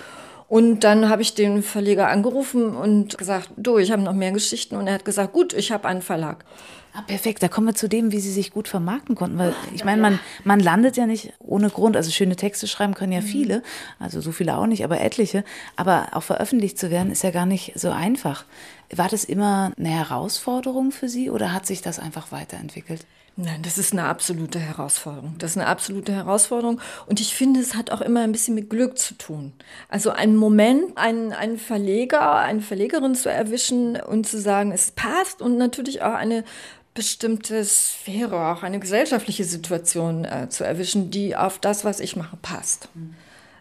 Und 0.50 0.80
dann 0.80 1.08
habe 1.08 1.22
ich 1.22 1.34
den 1.36 1.62
Verleger 1.62 2.08
angerufen 2.08 2.74
und 2.74 3.16
gesagt, 3.16 3.50
du, 3.56 3.78
ich 3.78 3.92
habe 3.92 4.02
noch 4.02 4.14
mehr 4.14 4.32
Geschichten. 4.32 4.74
Und 4.74 4.88
er 4.88 4.94
hat 4.94 5.04
gesagt, 5.04 5.32
gut, 5.32 5.52
ich 5.52 5.70
habe 5.70 5.86
einen 5.86 6.02
Verlag. 6.02 6.44
Ah, 6.92 7.02
perfekt, 7.02 7.40
da 7.40 7.46
kommen 7.46 7.68
wir 7.68 7.74
zu 7.76 7.88
dem, 7.88 8.10
wie 8.10 8.18
sie 8.18 8.32
sich 8.32 8.50
gut 8.50 8.66
vermarkten 8.66 9.14
konnten. 9.14 9.38
Weil 9.38 9.54
ich 9.72 9.84
meine, 9.84 10.02
man, 10.02 10.18
man 10.42 10.58
landet 10.58 10.96
ja 10.96 11.06
nicht 11.06 11.32
ohne 11.38 11.70
Grund. 11.70 11.96
Also 11.96 12.10
schöne 12.10 12.34
Texte 12.34 12.66
schreiben 12.66 12.94
können 12.94 13.12
ja 13.12 13.20
viele, 13.20 13.62
also 14.00 14.20
so 14.20 14.32
viele 14.32 14.56
auch 14.56 14.66
nicht, 14.66 14.82
aber 14.82 15.00
etliche. 15.00 15.44
Aber 15.76 16.08
auch 16.14 16.24
veröffentlicht 16.24 16.80
zu 16.80 16.90
werden, 16.90 17.12
ist 17.12 17.22
ja 17.22 17.30
gar 17.30 17.46
nicht 17.46 17.78
so 17.78 17.90
einfach. 17.90 18.44
War 18.92 19.08
das 19.08 19.22
immer 19.22 19.70
eine 19.78 19.90
Herausforderung 19.90 20.90
für 20.90 21.08
Sie 21.08 21.30
oder 21.30 21.52
hat 21.52 21.64
sich 21.64 21.80
das 21.80 22.00
einfach 22.00 22.32
weiterentwickelt? 22.32 23.06
Nein, 23.36 23.62
das 23.62 23.78
ist 23.78 23.92
eine 23.92 24.04
absolute 24.04 24.58
Herausforderung. 24.58 25.36
Das 25.38 25.52
ist 25.52 25.56
eine 25.56 25.66
absolute 25.66 26.12
Herausforderung. 26.12 26.80
Und 27.06 27.20
ich 27.20 27.34
finde, 27.34 27.60
es 27.60 27.74
hat 27.74 27.90
auch 27.90 28.02
immer 28.02 28.20
ein 28.20 28.32
bisschen 28.32 28.54
mit 28.54 28.68
Glück 28.68 28.98
zu 28.98 29.14
tun. 29.14 29.52
Also 29.88 30.10
einen 30.10 30.36
Moment, 30.36 30.96
einen, 30.96 31.32
einen 31.32 31.58
Verleger, 31.58 32.34
eine 32.34 32.60
Verlegerin 32.60 33.14
zu 33.14 33.30
erwischen 33.30 33.96
und 33.96 34.28
zu 34.28 34.38
sagen, 34.38 34.72
es 34.72 34.90
passt 34.90 35.40
und 35.40 35.56
natürlich 35.56 36.02
auch 36.02 36.14
eine 36.14 36.44
bestimmte 36.92 37.64
Sphäre, 37.64 38.48
auch 38.48 38.62
eine 38.62 38.80
gesellschaftliche 38.80 39.44
Situation 39.44 40.24
äh, 40.24 40.48
zu 40.48 40.64
erwischen, 40.64 41.10
die 41.10 41.36
auf 41.36 41.58
das, 41.58 41.84
was 41.84 42.00
ich 42.00 42.16
mache, 42.16 42.36
passt. 42.42 42.88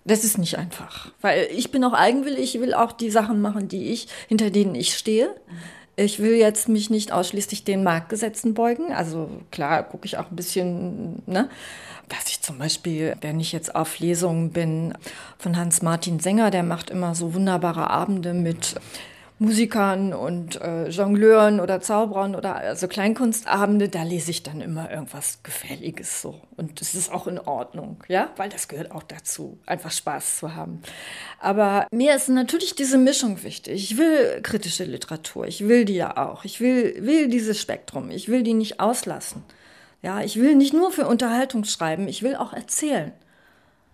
Das 0.03 0.23
ist 0.23 0.38
nicht 0.38 0.57
einfach, 0.57 1.11
weil 1.21 1.47
ich 1.51 1.71
bin 1.71 1.83
auch 1.83 1.93
eigenwillig, 1.93 2.55
ich 2.55 2.61
will 2.61 2.73
auch 2.73 2.91
die 2.91 3.11
Sachen 3.11 3.41
machen, 3.41 3.67
die 3.67 3.91
ich, 3.91 4.07
hinter 4.27 4.49
denen 4.49 4.73
ich 4.73 4.97
stehe. 4.97 5.29
Ich 6.01 6.19
will 6.19 6.35
jetzt 6.35 6.69
mich 6.69 6.89
nicht 6.89 7.11
ausschließlich 7.11 7.65
den 7.65 7.83
Marktgesetzen 7.83 8.53
beugen. 8.53 8.93
Also 8.93 9.29
klar 9.51 9.83
gucke 9.83 10.05
ich 10.05 10.17
auch 10.17 10.31
ein 10.31 10.35
bisschen, 10.35 11.21
ne? 11.25 11.49
Was 12.07 12.29
ich 12.29 12.41
zum 12.41 12.57
Beispiel, 12.57 13.17
wenn 13.19 13.41
ich 13.41 13.51
jetzt 13.51 13.75
auf 13.75 13.99
Lesungen 13.99 14.51
bin 14.51 14.93
von 15.37 15.57
Hans-Martin 15.57 16.21
Sänger, 16.21 16.51
der 16.51 16.63
macht 16.63 16.89
immer 16.89 17.15
so 17.15 17.33
wunderbare 17.33 17.89
Abende 17.89 18.33
mit 18.33 18.75
Musikern 19.39 20.13
und 20.13 20.60
äh, 20.62 20.89
Jongleuren 20.89 21.62
oder 21.62 21.79
Zauberern 21.79 22.36
oder 22.36 22.58
also 22.58 22.89
Kleinkunstabende, 22.89 23.88
da 23.88 24.03
lese 24.03 24.31
ich 24.31 24.43
dann 24.43 24.60
immer 24.60 24.91
irgendwas 24.91 25.41
Gefälliges 25.43 26.22
so. 26.22 26.41
Und 26.58 26.81
das 26.81 26.93
ist 26.93 27.10
auch 27.10 27.25
in 27.25 27.39
Ordnung, 27.39 28.03
ja, 28.10 28.29
weil 28.36 28.50
das 28.50 28.67
gehört 28.67 28.91
auch 28.91 29.03
dazu, 29.03 29.58
einfach 29.65 29.91
Spaß 29.91 30.39
zu 30.39 30.55
haben. 30.55 30.81
Aber 31.39 31.88
mir 31.91 32.15
ist 32.15 32.27
natürlich 32.27 32.75
diese 32.75 32.98
Mischung 32.98 33.41
wichtig. 33.43 33.91
Ich 33.91 33.98
will 33.98 34.41
kritische 34.43 34.84
Literatur, 34.84 35.48
ich 35.48 35.67
will 35.67 35.86
die 35.86 35.96
ja 35.96 36.17
auch. 36.17 36.43
Ich 36.43 36.60
will, 36.60 36.96
will 37.00 37.29
dieses 37.29 37.62
Spektrum, 37.62 38.12
ich 38.12 38.27
will 38.27 38.43
die 38.43 38.53
nicht 38.53 38.81
auslassen. 38.81 39.43
Ja, 40.01 40.22
ich 40.22 40.38
will 40.38 40.55
nicht 40.55 40.74
nur 40.74 40.91
für 40.91 41.08
Unterhaltung 41.08 41.63
schreiben, 41.63 42.08
ich 42.08 42.24
will 42.24 42.36
auch 42.36 42.51
erzählen. 42.51 43.13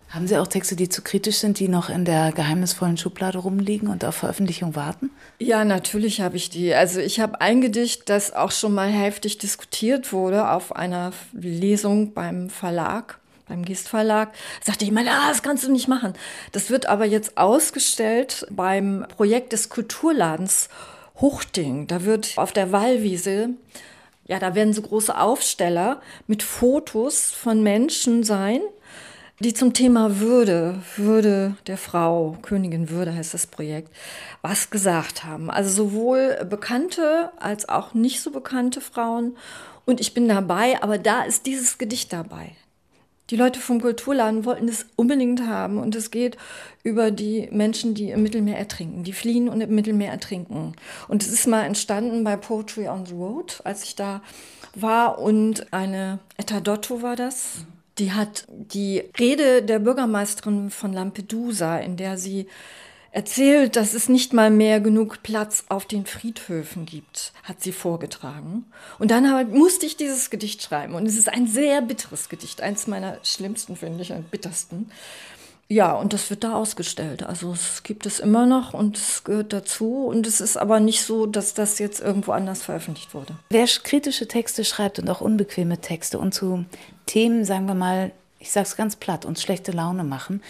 Haben 0.09 0.27
Sie 0.27 0.37
auch 0.37 0.47
Texte, 0.47 0.75
die 0.75 0.87
zu 0.87 1.01
kritisch 1.01 1.37
sind, 1.37 1.59
die 1.59 1.67
noch 1.67 1.89
in 1.89 2.05
der 2.05 2.31
geheimnisvollen 2.31 2.97
Schublade 2.97 3.39
rumliegen 3.39 3.89
und 3.89 4.05
auf 4.05 4.15
Veröffentlichung 4.15 4.75
warten? 4.75 5.09
Ja, 5.39 5.65
natürlich 5.65 6.21
habe 6.21 6.37
ich 6.37 6.49
die. 6.49 6.73
Also 6.73 6.99
ich 6.99 7.19
habe 7.19 7.41
ein 7.41 7.59
Gedicht, 7.59 8.09
das 8.09 8.33
auch 8.33 8.51
schon 8.51 8.73
mal 8.73 8.89
heftig 8.89 9.39
diskutiert 9.39 10.13
wurde 10.13 10.49
auf 10.49 10.75
einer 10.75 11.11
Lesung 11.33 12.13
beim 12.13 12.49
Verlag, 12.49 13.19
beim 13.47 13.65
Gist 13.65 13.89
Verlag. 13.89 14.33
Sagte 14.63 14.85
jemand, 14.85 15.09
ah, 15.09 15.29
das 15.29 15.43
kannst 15.43 15.65
du 15.65 15.71
nicht 15.71 15.87
machen. 15.87 16.13
Das 16.51 16.69
wird 16.69 16.85
aber 16.85 17.05
jetzt 17.05 17.37
ausgestellt 17.37 18.47
beim 18.51 19.05
Projekt 19.17 19.51
des 19.53 19.69
Kulturladens 19.69 20.69
Huchting. 21.19 21.87
Da 21.87 22.03
wird 22.03 22.33
auf 22.37 22.53
der 22.53 22.71
Wallwiese 22.71 23.49
ja, 24.27 24.39
da 24.39 24.55
werden 24.55 24.73
so 24.73 24.81
große 24.81 25.15
Aufsteller 25.15 26.01
mit 26.25 26.41
Fotos 26.41 27.31
von 27.31 27.61
Menschen 27.61 28.23
sein, 28.23 28.61
die 29.39 29.53
zum 29.53 29.73
Thema 29.73 30.19
Würde, 30.19 30.81
Würde 30.95 31.55
der 31.67 31.77
Frau, 31.77 32.37
Königin 32.41 32.89
Würde 32.89 33.13
heißt 33.13 33.33
das 33.33 33.47
Projekt, 33.47 33.93
was 34.41 34.69
gesagt 34.69 35.25
haben. 35.25 35.49
Also 35.49 35.69
sowohl 35.69 36.45
bekannte 36.49 37.31
als 37.37 37.67
auch 37.67 37.93
nicht 37.93 38.21
so 38.21 38.31
bekannte 38.31 38.79
Frauen. 38.79 39.35
Und 39.85 39.99
ich 39.99 40.13
bin 40.13 40.29
dabei, 40.29 40.81
aber 40.81 40.97
da 40.97 41.23
ist 41.23 41.45
dieses 41.45 41.77
Gedicht 41.77 42.13
dabei. 42.13 42.55
Die 43.31 43.35
Leute 43.35 43.59
vom 43.59 43.81
Kulturladen 43.81 44.45
wollten 44.45 44.67
es 44.67 44.85
unbedingt 44.95 45.47
haben 45.47 45.79
und 45.79 45.95
es 45.95 46.11
geht 46.11 46.37
über 46.83 47.09
die 47.09 47.49
Menschen, 47.51 47.95
die 47.95 48.11
im 48.11 48.21
Mittelmeer 48.21 48.57
ertrinken, 48.57 49.03
die 49.03 49.13
fliehen 49.13 49.49
und 49.49 49.61
im 49.61 49.73
Mittelmeer 49.73 50.11
ertrinken. 50.11 50.73
Und 51.07 51.23
es 51.23 51.29
ist 51.29 51.47
mal 51.47 51.63
entstanden 51.63 52.23
bei 52.23 52.37
Poetry 52.37 52.87
on 52.87 53.05
the 53.07 53.15
Road, 53.15 53.61
als 53.63 53.83
ich 53.83 53.95
da 53.95 54.21
war 54.75 55.17
und 55.17 55.73
eine 55.73 56.19
Etta 56.37 56.59
Dotto 56.59 57.01
war 57.01 57.15
das, 57.15 57.65
die 57.97 58.11
hat 58.11 58.45
die 58.49 59.03
Rede 59.19 59.63
der 59.63 59.79
Bürgermeisterin 59.79 60.69
von 60.69 60.93
Lampedusa, 60.93 61.77
in 61.77 61.97
der 61.97 62.17
sie 62.17 62.47
erzählt, 63.11 63.77
dass 63.77 63.93
es 63.93 64.09
nicht 64.09 64.33
mal 64.33 64.51
mehr 64.51 64.81
genug 64.81 65.23
Platz 65.23 65.63
auf 65.69 65.85
den 65.85 66.05
Friedhöfen 66.05 66.85
gibt, 66.85 67.31
hat 67.43 67.63
sie 67.63 67.71
vorgetragen. 67.71 68.65
Und 68.99 69.09
dann 69.09 69.51
musste 69.51 69.85
ich 69.85 69.95
dieses 69.95 70.29
Gedicht 70.29 70.61
schreiben. 70.61 70.95
Und 70.95 71.05
es 71.05 71.17
ist 71.17 71.29
ein 71.29 71.47
sehr 71.47 71.81
bitteres 71.81 72.27
Gedicht, 72.27 72.59
eins 72.59 72.87
meiner 72.87 73.17
schlimmsten, 73.23 73.77
finde 73.77 74.01
ich, 74.01 74.11
und 74.11 74.31
bittersten. 74.31 74.91
Ja, 75.67 75.93
und 75.93 76.13
das 76.13 76.29
wird 76.29 76.43
da 76.43 76.53
ausgestellt. 76.53 77.23
Also 77.23 77.51
es 77.51 77.81
gibt 77.81 78.05
es 78.05 78.19
immer 78.19 78.45
noch 78.45 78.73
und 78.73 78.97
es 78.97 79.23
gehört 79.23 79.51
dazu. 79.51 80.05
Und 80.05 80.27
es 80.27 80.39
ist 80.39 80.57
aber 80.57 80.79
nicht 80.79 81.03
so, 81.03 81.25
dass 81.25 81.55
das 81.55 81.79
jetzt 81.79 82.01
irgendwo 82.01 82.33
anders 82.33 82.61
veröffentlicht 82.61 83.13
wurde. 83.15 83.35
Wer 83.49 83.65
kritische 83.65 84.27
Texte 84.27 84.63
schreibt 84.63 84.99
und 84.99 85.09
auch 85.09 85.21
unbequeme 85.21 85.79
Texte 85.79 86.19
und 86.19 86.33
zu 86.33 86.65
Themen, 87.07 87.45
sagen 87.45 87.65
wir 87.65 87.73
mal, 87.73 88.11
ich 88.39 88.51
sage 88.51 88.67
es 88.67 88.75
ganz 88.75 88.95
platt, 88.95 89.25
uns 89.25 89.41
schlechte 89.41 89.71
Laune 89.71 90.03
machen, 90.03 90.43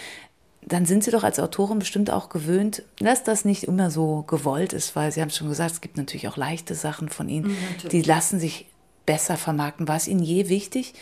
dann 0.67 0.85
sind 0.85 1.03
Sie 1.03 1.11
doch 1.11 1.23
als 1.23 1.39
Autorin 1.39 1.79
bestimmt 1.79 2.09
auch 2.09 2.27
gewöhnt, 2.27 2.81
dass 2.97 3.23
das 3.23 3.45
nicht 3.45 3.63
immer 3.65 3.91
so 3.91 4.23
gewollt 4.23 4.73
ist, 4.73 4.95
weil 4.95 5.11
Sie 5.11 5.21
haben 5.21 5.29
schon 5.29 5.47
gesagt, 5.47 5.71
es 5.71 5.81
gibt 5.81 5.95
natürlich 5.95 6.27
auch 6.27 6.37
leichte 6.37 6.75
Sachen 6.75 7.07
von 7.07 7.29
Ihnen, 7.29 7.49
Mhm, 7.49 7.89
die 7.91 8.01
lassen 8.01 8.39
sich 8.39 8.65
besser 9.05 9.37
vermarkten. 9.37 9.87
War 9.87 9.95
es 9.95 10.07
Ihnen 10.07 10.23
je 10.23 10.49
wichtig, 10.49 10.93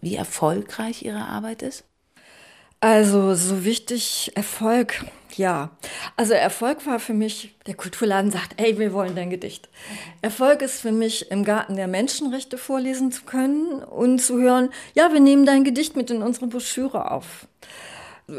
wie 0.00 0.16
erfolgreich 0.16 1.02
Ihre 1.02 1.26
Arbeit 1.26 1.62
ist? 1.62 1.84
Also 2.84 3.34
so 3.34 3.64
wichtig 3.64 4.32
Erfolg, 4.34 5.06
ja. 5.36 5.70
Also 6.18 6.34
Erfolg 6.34 6.84
war 6.84 7.00
für 7.00 7.14
mich, 7.14 7.54
der 7.66 7.76
Kulturladen 7.76 8.30
sagt, 8.30 8.60
ey, 8.60 8.78
wir 8.78 8.92
wollen 8.92 9.16
dein 9.16 9.30
Gedicht. 9.30 9.70
Erfolg 10.20 10.60
ist 10.60 10.82
für 10.82 10.92
mich, 10.92 11.30
im 11.30 11.46
Garten 11.46 11.76
der 11.76 11.86
Menschenrechte 11.86 12.58
vorlesen 12.58 13.10
zu 13.10 13.24
können 13.24 13.82
und 13.82 14.18
zu 14.18 14.38
hören, 14.38 14.68
ja, 14.92 15.10
wir 15.14 15.20
nehmen 15.20 15.46
dein 15.46 15.64
Gedicht 15.64 15.96
mit 15.96 16.10
in 16.10 16.20
unsere 16.20 16.46
Broschüre 16.46 17.10
auf. 17.10 17.48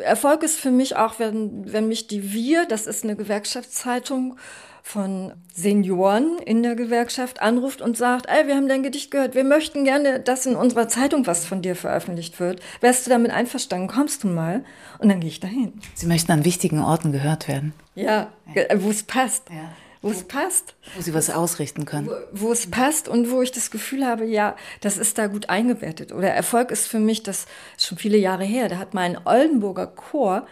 Erfolg 0.03 0.43
ist 0.43 0.59
für 0.59 0.69
mich 0.69 0.95
auch, 0.95 1.17
wenn, 1.17 1.73
wenn 1.73 1.87
mich 1.87 2.05
die 2.05 2.31
Wir, 2.31 2.67
das 2.67 2.85
ist 2.85 3.03
eine 3.03 3.15
Gewerkschaftszeitung 3.15 4.37
von 4.85 5.33
Senioren 5.51 6.37
in 6.45 6.61
der 6.61 6.75
Gewerkschaft, 6.75 7.41
anruft 7.41 7.81
und 7.81 7.97
sagt, 7.97 8.27
ey, 8.27 8.45
wir 8.45 8.55
haben 8.55 8.67
dein 8.67 8.83
Gedicht 8.83 9.09
gehört, 9.09 9.33
wir 9.33 9.43
möchten 9.43 9.83
gerne, 9.83 10.19
dass 10.19 10.45
in 10.45 10.55
unserer 10.55 10.87
Zeitung 10.87 11.25
was 11.25 11.43
von 11.43 11.63
dir 11.63 11.75
veröffentlicht 11.75 12.39
wird. 12.39 12.61
Wärst 12.81 13.05
du 13.05 13.09
damit 13.09 13.31
einverstanden, 13.31 13.87
kommst 13.87 14.23
du 14.23 14.27
mal? 14.27 14.63
Und 14.99 15.09
dann 15.09 15.21
gehe 15.21 15.29
ich 15.29 15.39
dahin. 15.39 15.73
Sie 15.95 16.05
möchten 16.05 16.31
an 16.31 16.45
wichtigen 16.45 16.79
Orten 16.79 17.11
gehört 17.11 17.47
werden. 17.47 17.73
Ja, 17.95 18.31
wo 18.75 18.91
es 18.91 19.01
passt. 19.01 19.49
Ja. 19.49 19.73
wo 20.03 20.11
es 20.11 20.23
passt. 20.23 20.75
Wo 20.95 21.01
sie 21.01 21.15
was 21.15 21.31
ausrichten 21.31 21.85
können. 21.85 22.07
Wo, 22.31 22.49
wo, 22.49 22.51
es 22.51 22.69
passt 22.69 23.09
und 23.09 23.31
wo 23.31 23.41
ich 23.41 23.51
das 23.51 23.71
Gefühl 23.71 24.05
habe, 24.05 24.25
ja, 24.25 24.55
das 24.81 24.99
ist 24.99 25.17
da 25.17 25.25
gut 25.25 25.49
eingebettet. 25.49 26.11
Oder 26.11 26.29
Erfolg 26.29 26.69
ist 26.69 26.87
für 26.87 26.99
mich, 26.99 27.23
das 27.23 27.47
ist 27.75 27.87
schon 27.87 27.97
viele 27.97 28.19
Jahre 28.19 28.45
her, 28.45 28.69
da 28.69 28.77
hat 28.77 28.93
mein 28.93 29.17
Oldenburger 29.25 29.87
Chor 29.87 30.45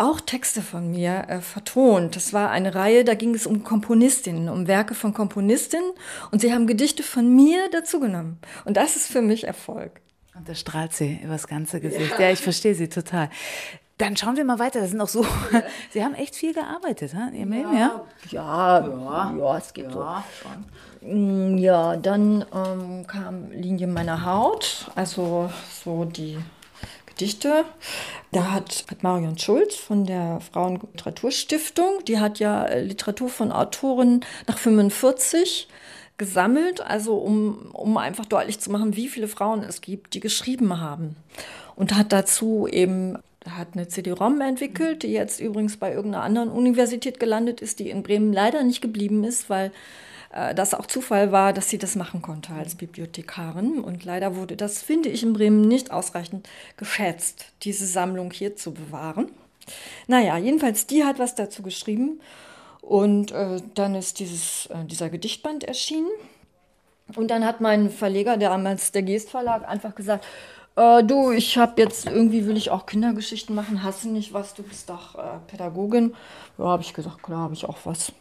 auch 0.00 0.20
Texte 0.20 0.62
von 0.62 0.90
mir 0.90 1.24
äh, 1.28 1.40
vertont. 1.40 2.16
Das 2.16 2.32
war 2.32 2.50
eine 2.50 2.74
Reihe, 2.74 3.04
da 3.04 3.14
ging 3.14 3.34
es 3.34 3.46
um 3.46 3.62
Komponistinnen, 3.62 4.48
um 4.48 4.66
Werke 4.66 4.94
von 4.94 5.12
Komponistinnen 5.12 5.90
und 6.30 6.40
sie 6.40 6.52
haben 6.52 6.66
Gedichte 6.66 7.02
von 7.02 7.34
mir 7.34 7.68
dazugenommen. 7.70 8.38
Und 8.64 8.76
das 8.76 8.96
ist 8.96 9.06
für 9.06 9.22
mich 9.22 9.46
Erfolg. 9.46 10.00
Und 10.34 10.48
da 10.48 10.54
strahlt 10.54 10.92
sie 10.92 11.20
übers 11.22 11.46
ganze 11.46 11.80
Gesicht. 11.80 12.12
Ja, 12.18 12.26
ja 12.26 12.32
ich 12.32 12.40
verstehe 12.40 12.74
sie 12.74 12.88
total. 12.88 13.28
Dann 13.98 14.16
schauen 14.16 14.36
wir 14.38 14.46
mal 14.46 14.58
weiter. 14.58 14.80
Das 14.80 14.90
sind 14.90 15.00
auch 15.02 15.08
so. 15.08 15.26
Sie 15.90 16.02
haben 16.02 16.14
echt 16.14 16.34
viel 16.34 16.54
gearbeitet, 16.54 17.14
ha? 17.14 17.28
Ihr 17.34 17.46
ja, 17.46 17.72
ja? 17.72 18.04
Ja, 18.30 18.88
ja, 18.88 19.34
ja, 19.38 19.58
es 19.58 19.74
geht 19.74 19.92
ja, 19.92 20.24
so. 20.32 20.48
schon. 21.02 21.54
Mm, 21.54 21.58
ja, 21.58 21.96
dann 21.96 22.46
ähm, 22.54 23.06
kam 23.06 23.50
Linie 23.50 23.86
meiner 23.88 24.24
Haut, 24.24 24.90
also 24.94 25.50
so 25.84 26.06
die 26.06 26.38
Gedichte. 27.20 27.66
Da 28.32 28.50
hat, 28.50 28.86
hat 28.90 29.02
Marion 29.02 29.36
Schulz 29.36 29.76
von 29.76 30.06
der 30.06 30.40
Frauenliteraturstiftung, 30.40 32.02
die 32.08 32.18
hat 32.18 32.38
ja 32.38 32.64
äh, 32.64 32.82
Literatur 32.82 33.28
von 33.28 33.52
Autoren 33.52 34.24
nach 34.46 34.56
45 34.56 35.68
gesammelt, 36.16 36.80
also 36.80 37.16
um, 37.18 37.72
um 37.74 37.98
einfach 37.98 38.24
deutlich 38.24 38.58
zu 38.58 38.70
machen, 38.70 38.96
wie 38.96 39.08
viele 39.08 39.28
Frauen 39.28 39.62
es 39.62 39.82
gibt, 39.82 40.14
die 40.14 40.20
geschrieben 40.20 40.80
haben. 40.80 41.14
Und 41.76 41.94
hat 41.94 42.10
dazu 42.12 42.66
eben 42.66 43.18
hat 43.46 43.68
eine 43.74 43.88
CD-ROM 43.88 44.40
entwickelt, 44.40 45.02
die 45.02 45.12
jetzt 45.12 45.40
übrigens 45.40 45.76
bei 45.76 45.92
irgendeiner 45.92 46.24
anderen 46.24 46.50
Universität 46.50 47.20
gelandet 47.20 47.60
ist, 47.60 47.80
die 47.80 47.90
in 47.90 48.02
Bremen 48.02 48.32
leider 48.32 48.62
nicht 48.62 48.80
geblieben 48.80 49.24
ist, 49.24 49.50
weil 49.50 49.72
äh, 50.30 50.54
das 50.54 50.74
auch 50.74 50.86
Zufall 50.86 51.32
war, 51.32 51.52
dass 51.52 51.68
sie 51.68 51.78
das 51.78 51.96
machen 51.96 52.22
konnte 52.22 52.52
als 52.52 52.74
Bibliothekarin. 52.74 53.80
Und 53.80 54.04
leider 54.04 54.36
wurde 54.36 54.56
das, 54.56 54.82
finde 54.82 55.08
ich, 55.08 55.22
in 55.22 55.32
Bremen 55.32 55.62
nicht 55.62 55.90
ausreichend 55.90 56.48
geschätzt, 56.76 57.46
diese 57.62 57.86
Sammlung 57.86 58.30
hier 58.30 58.56
zu 58.56 58.72
bewahren. 58.72 59.30
Naja, 60.06 60.36
jedenfalls, 60.36 60.86
die 60.86 61.04
hat 61.04 61.18
was 61.18 61.34
dazu 61.34 61.62
geschrieben. 61.62 62.20
Und 62.80 63.32
äh, 63.32 63.60
dann 63.74 63.94
ist 63.94 64.18
dieses, 64.20 64.66
äh, 64.66 64.84
dieser 64.84 65.10
Gedichtband 65.10 65.64
erschienen. 65.64 66.08
Und 67.16 67.30
dann 67.30 67.44
hat 67.44 67.60
mein 67.60 67.90
Verleger, 67.90 68.36
damals 68.36 68.92
der 68.92 69.02
Geest 69.02 69.30
Verlag, 69.30 69.68
einfach 69.68 69.94
gesagt, 69.94 70.24
äh, 70.76 71.02
du, 71.04 71.32
ich 71.32 71.58
habe 71.58 71.80
jetzt 71.80 72.06
irgendwie 72.06 72.46
will 72.46 72.56
ich 72.56 72.70
auch 72.70 72.86
Kindergeschichten 72.86 73.54
machen, 73.54 73.82
hast 73.82 74.04
du 74.04 74.08
nicht 74.08 74.32
was, 74.32 74.54
du 74.54 74.62
bist 74.62 74.88
doch 74.88 75.16
äh, 75.16 75.38
Pädagogin. 75.48 76.14
Ja, 76.58 76.66
habe 76.66 76.82
ich 76.82 76.94
gesagt, 76.94 77.22
klar, 77.22 77.40
habe 77.40 77.54
ich 77.54 77.64
auch 77.64 77.78
was. 77.84 78.12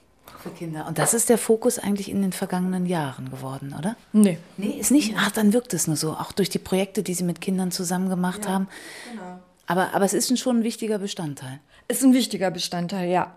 Für 0.41 0.49
Kinder. 0.51 0.87
Und 0.87 0.97
das 0.97 1.13
ist 1.13 1.29
der 1.29 1.37
Fokus 1.37 1.79
eigentlich 1.79 2.09
in 2.09 2.21
den 2.21 2.31
vergangenen 2.31 2.85
Jahren 2.85 3.29
geworden, 3.29 3.75
oder? 3.77 3.95
Nee. 4.13 4.37
Nee, 4.57 4.77
ist 4.79 4.91
nicht? 4.91 5.15
Ach, 5.17 5.31
dann 5.31 5.53
wirkt 5.53 5.73
es 5.73 5.87
nur 5.87 5.97
so. 5.97 6.11
Auch 6.13 6.31
durch 6.31 6.49
die 6.49 6.59
Projekte, 6.59 7.03
die 7.03 7.13
Sie 7.13 7.23
mit 7.23 7.41
Kindern 7.41 7.71
zusammen 7.71 8.09
gemacht 8.09 8.45
ja, 8.45 8.51
haben. 8.51 8.67
Genau. 9.11 9.39
Aber, 9.67 9.93
aber 9.93 10.05
es 10.05 10.13
ist 10.13 10.37
schon 10.39 10.59
ein 10.59 10.63
wichtiger 10.63 10.99
Bestandteil. 10.99 11.59
Ist 11.87 12.03
ein 12.03 12.13
wichtiger 12.13 12.51
Bestandteil, 12.51 13.09
ja. 13.09 13.35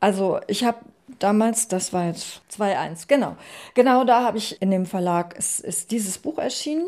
Also 0.00 0.40
ich 0.46 0.64
habe 0.64 0.78
damals, 1.18 1.68
das 1.68 1.92
war 1.92 2.06
jetzt 2.06 2.42
2.1, 2.52 3.06
genau. 3.06 3.36
Genau 3.74 4.04
da 4.04 4.24
habe 4.24 4.38
ich 4.38 4.60
in 4.60 4.70
dem 4.70 4.86
Verlag, 4.86 5.34
es 5.38 5.60
ist 5.60 5.90
dieses 5.90 6.18
Buch 6.18 6.38
erschienen. 6.38 6.86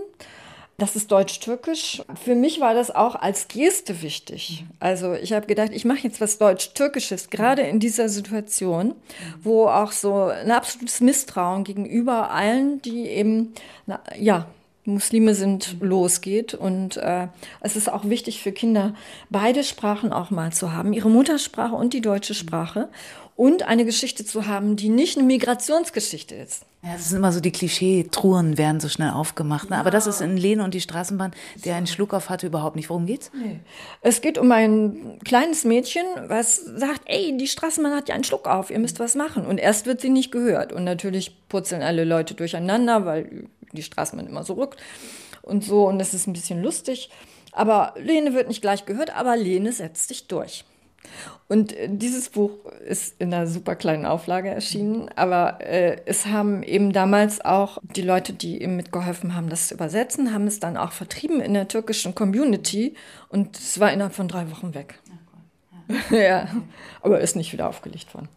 Das 0.83 0.97
ist 0.97 1.13
deutsch-türkisch. 1.13 2.03
Für 2.25 2.35
mich 2.35 2.59
war 2.59 2.75
das 2.75 2.93
auch 2.93 3.15
als 3.15 3.47
Geste 3.47 4.03
wichtig. 4.03 4.65
Also 4.81 5.13
ich 5.13 5.33
habe 5.33 5.47
gedacht, 5.47 5.71
ich 5.73 5.85
mache 5.85 6.01
jetzt 6.01 6.21
was 6.21 6.39
deutsch-türkisches, 6.39 7.31
gerade 7.31 7.63
in 7.63 7.79
dieser 7.79 8.09
Situation, 8.09 8.97
wo 9.45 9.69
auch 9.69 9.93
so 9.93 10.25
ein 10.25 10.51
absolutes 10.51 11.01
Misstrauen 11.01 11.63
gegenüber 11.63 12.33
allen, 12.33 12.83
die 12.83 13.07
eben, 13.07 13.53
na, 13.87 14.01
ja, 14.19 14.47
Muslime 14.85 15.37
sind, 15.37 15.77
losgeht. 15.81 16.53
Und 16.53 16.97
äh, 16.97 17.29
es 17.61 17.77
ist 17.77 17.89
auch 17.89 18.09
wichtig 18.09 18.43
für 18.43 18.51
Kinder, 18.51 18.93
beide 19.31 19.63
Sprachen 19.63 20.13
auch 20.13 20.31
mal 20.33 20.53
zu 20.53 20.73
haben, 20.73 20.93
ihre 20.93 21.11
Muttersprache 21.11 21.77
und 21.77 21.93
die 21.95 22.01
deutsche 22.01 22.35
Sprache 22.35 22.89
und 23.43 23.65
eine 23.65 23.85
Geschichte 23.85 24.25
zu 24.25 24.47
haben, 24.47 24.77
die 24.77 24.89
nicht 24.89 25.19
eine 25.19 25.27
Migrationsgeschichte 25.27 26.37
ist. 26.37 26.65
Ja, 26.81 26.93
das 26.93 27.09
sind 27.09 27.19
immer 27.19 27.33
so 27.33 27.41
die 27.41 27.51
Klischee-Truhen 27.51 28.57
werden 28.57 28.79
so 28.79 28.89
schnell 28.89 29.11
aufgemacht. 29.11 29.69
Ne? 29.69 29.75
Ja. 29.75 29.81
Aber 29.81 29.91
das 29.91 30.07
ist 30.07 30.21
in 30.21 30.37
Lene 30.37 30.63
und 30.63 30.75
die 30.75 30.81
Straßenbahn, 30.81 31.33
der 31.65 31.75
einen 31.75 31.89
Schluck 31.89 32.15
auf 32.15 32.31
hatte, 32.31 32.47
überhaupt 32.47 32.77
nicht. 32.77 32.89
Worum 32.89 33.05
geht's? 33.05 33.33
Nee. 33.35 33.59
Es 34.01 34.21
geht 34.21 34.39
um 34.39 34.53
ein 34.53 35.19
kleines 35.25 35.65
Mädchen, 35.65 36.05
was 36.29 36.55
sagt, 36.55 37.01
ey, 37.07 37.37
die 37.37 37.49
Straßenbahn 37.49 37.97
hat 37.97 38.09
ja 38.09 38.15
einen 38.15 38.23
Schluck 38.23 38.47
auf, 38.47 38.71
ihr 38.71 38.79
müsst 38.79 39.01
was 39.01 39.17
machen. 39.17 39.45
Und 39.45 39.59
erst 39.59 39.87
wird 39.87 40.01
sie 40.01 40.11
nicht 40.11 40.31
gehört. 40.31 40.73
Und 40.73 40.85
natürlich 40.85 41.37
purzeln 41.49 41.83
alle 41.83 42.05
Leute 42.05 42.35
durcheinander, 42.35 43.07
weil 43.07 43.49
die 43.73 43.83
Straßenbahn 43.83 44.29
immer 44.29 44.45
so 44.45 44.55
rückt 44.55 44.81
und 45.43 45.65
so. 45.65 45.89
Und 45.89 45.99
das 45.99 46.15
ist 46.15 46.29
ein 46.29 46.33
bisschen 46.33 46.63
lustig. 46.63 47.11
Aber 47.51 47.95
Lene 47.97 48.35
wird 48.35 48.47
nicht 48.47 48.63
gleich 48.63 48.87
gehört, 48.87 49.17
aber 49.17 49.37
Lene 49.37 49.73
setzt 49.73 50.07
sich 50.07 50.29
durch. 50.29 50.65
Und 51.49 51.77
äh, 51.77 51.89
dieses 51.91 52.31
Buch 52.31 52.51
ist 52.87 53.21
in 53.21 53.33
einer 53.33 53.47
super 53.47 53.75
kleinen 53.77 54.07
Auflage 54.07 54.49
erschienen, 54.49 55.11
aber 55.17 55.61
äh, 55.61 55.99
es 56.07 56.27
haben 56.27 56.63
eben 56.63 56.93
damals 56.93 57.45
auch 57.45 57.79
die 57.83 58.03
Leute, 58.03 58.33
die 58.33 58.63
ihm 58.63 58.77
mitgeholfen 58.77 59.35
haben, 59.35 59.51
das 59.51 59.69
zu 59.69 59.75
übersetzen, 59.75 60.33
haben 60.33 60.47
es 60.47 60.61
dann 60.61 60.77
auch 60.77 60.93
vertrieben 60.93 61.41
in 61.41 61.55
der 61.55 61.69
türkischen 61.69 62.15
Community 62.15 62.95
und 63.29 63.59
es 63.59 63.79
war 63.81 63.93
innerhalb 63.93 64.15
von 64.15 64.29
drei 64.29 64.51
Wochen 64.51 64.75
weg. 64.75 64.99
Ja, 66.11 66.19
ja. 66.19 66.49
aber 67.03 67.21
ist 67.21 67.37
nicht 67.37 67.53
wieder 67.53 67.69
aufgelegt 67.69 68.15
worden. 68.15 68.29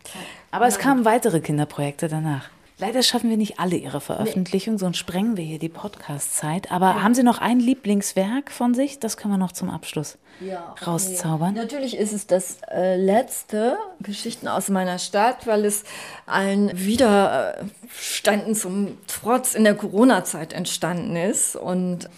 Aber 0.52 0.68
es 0.68 0.78
kamen 0.78 1.06
weitere 1.06 1.40
Kinderprojekte 1.40 2.10
danach. 2.10 2.50
Leider 2.78 3.04
schaffen 3.04 3.30
wir 3.30 3.38
nicht 3.38 3.58
alle 3.58 3.78
Ihre 3.78 4.02
Veröffentlichung, 4.02 4.74
nee. 4.74 4.80
sonst 4.80 4.98
sprengen 4.98 5.38
wir 5.38 5.46
hier 5.46 5.60
die 5.60 5.70
Podcast-Zeit. 5.70 6.74
Aber 6.74 6.88
ja. 6.88 7.04
haben 7.04 7.16
Sie 7.16 7.24
noch 7.24 7.38
ein 7.38 7.62
Lieblingswerk 7.62 8.52
von 8.52 8.74
sich? 8.74 9.00
Das 9.00 9.16
können 9.16 9.34
wir 9.34 9.38
noch 9.38 9.54
zum 9.54 9.70
Abschluss 9.70 10.18
ja, 10.42 10.76
rauszaubern. 10.86 11.54
Nee. 11.54 11.62
Natürlich 11.62 11.96
ist 11.96 12.12
es 12.12 12.28
das 12.28 12.58
äh, 12.70 12.98
letzte 12.98 13.78
Geschichten 14.02 14.50
aus 14.50 14.68
meiner 14.68 15.00
Stadt, 15.00 15.48
weil 15.48 15.64
es 15.64 15.86
allen 16.26 16.78
Widerständen 16.78 18.56
zum 18.56 18.98
Trotz 19.08 19.56
in 19.56 19.64
der 19.64 19.76
Corona-Zeit 19.76 20.52
entstanden 20.52 21.16
ist. 21.16 21.56
Und 21.56 22.10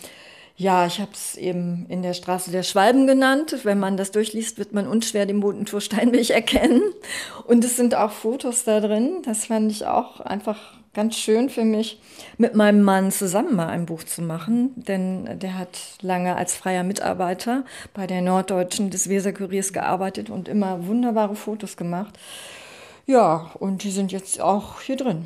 ja, 0.59 0.87
ich 0.87 0.99
habe 0.99 1.11
es 1.13 1.37
eben 1.37 1.85
in 1.87 2.01
der 2.01 2.15
Straße 2.15 2.49
der 2.49 2.63
Schwalben 2.63 3.05
genannt. 3.05 3.55
Wenn 3.61 3.77
man 3.77 3.95
das 3.95 4.09
durchliest, 4.11 4.57
wird 4.57 4.73
man 4.73 4.87
unschwer 4.87 5.27
den 5.27 5.39
Bodentor 5.39 5.81
Steinweg 5.81 6.31
erkennen. 6.31 6.81
Und 7.45 7.63
es 7.63 7.77
sind 7.77 7.93
auch 7.93 8.11
Fotos 8.11 8.63
da 8.63 8.79
drin. 8.79 9.21
Das 9.23 9.45
fand 9.45 9.71
ich 9.71 9.85
auch 9.85 10.19
einfach 10.19 10.73
ganz 10.95 11.15
schön 11.15 11.51
für 11.51 11.63
mich, 11.63 12.01
mit 12.39 12.55
meinem 12.55 12.81
Mann 12.81 13.11
zusammen 13.11 13.55
mal 13.55 13.67
ein 13.67 13.85
Buch 13.85 14.03
zu 14.03 14.23
machen. 14.23 14.71
Denn 14.75 15.39
der 15.39 15.59
hat 15.59 15.77
lange 16.01 16.35
als 16.35 16.55
freier 16.55 16.83
Mitarbeiter 16.83 17.63
bei 17.93 18.07
der 18.07 18.23
Norddeutschen 18.23 18.89
des 18.89 19.09
Weserkuriers 19.09 19.73
gearbeitet 19.73 20.31
und 20.31 20.47
immer 20.47 20.87
wunderbare 20.87 21.35
Fotos 21.35 21.77
gemacht. 21.77 22.17
Ja, 23.05 23.51
und 23.59 23.83
die 23.83 23.91
sind 23.91 24.11
jetzt 24.11 24.41
auch 24.41 24.81
hier 24.81 24.95
drin. 24.95 25.25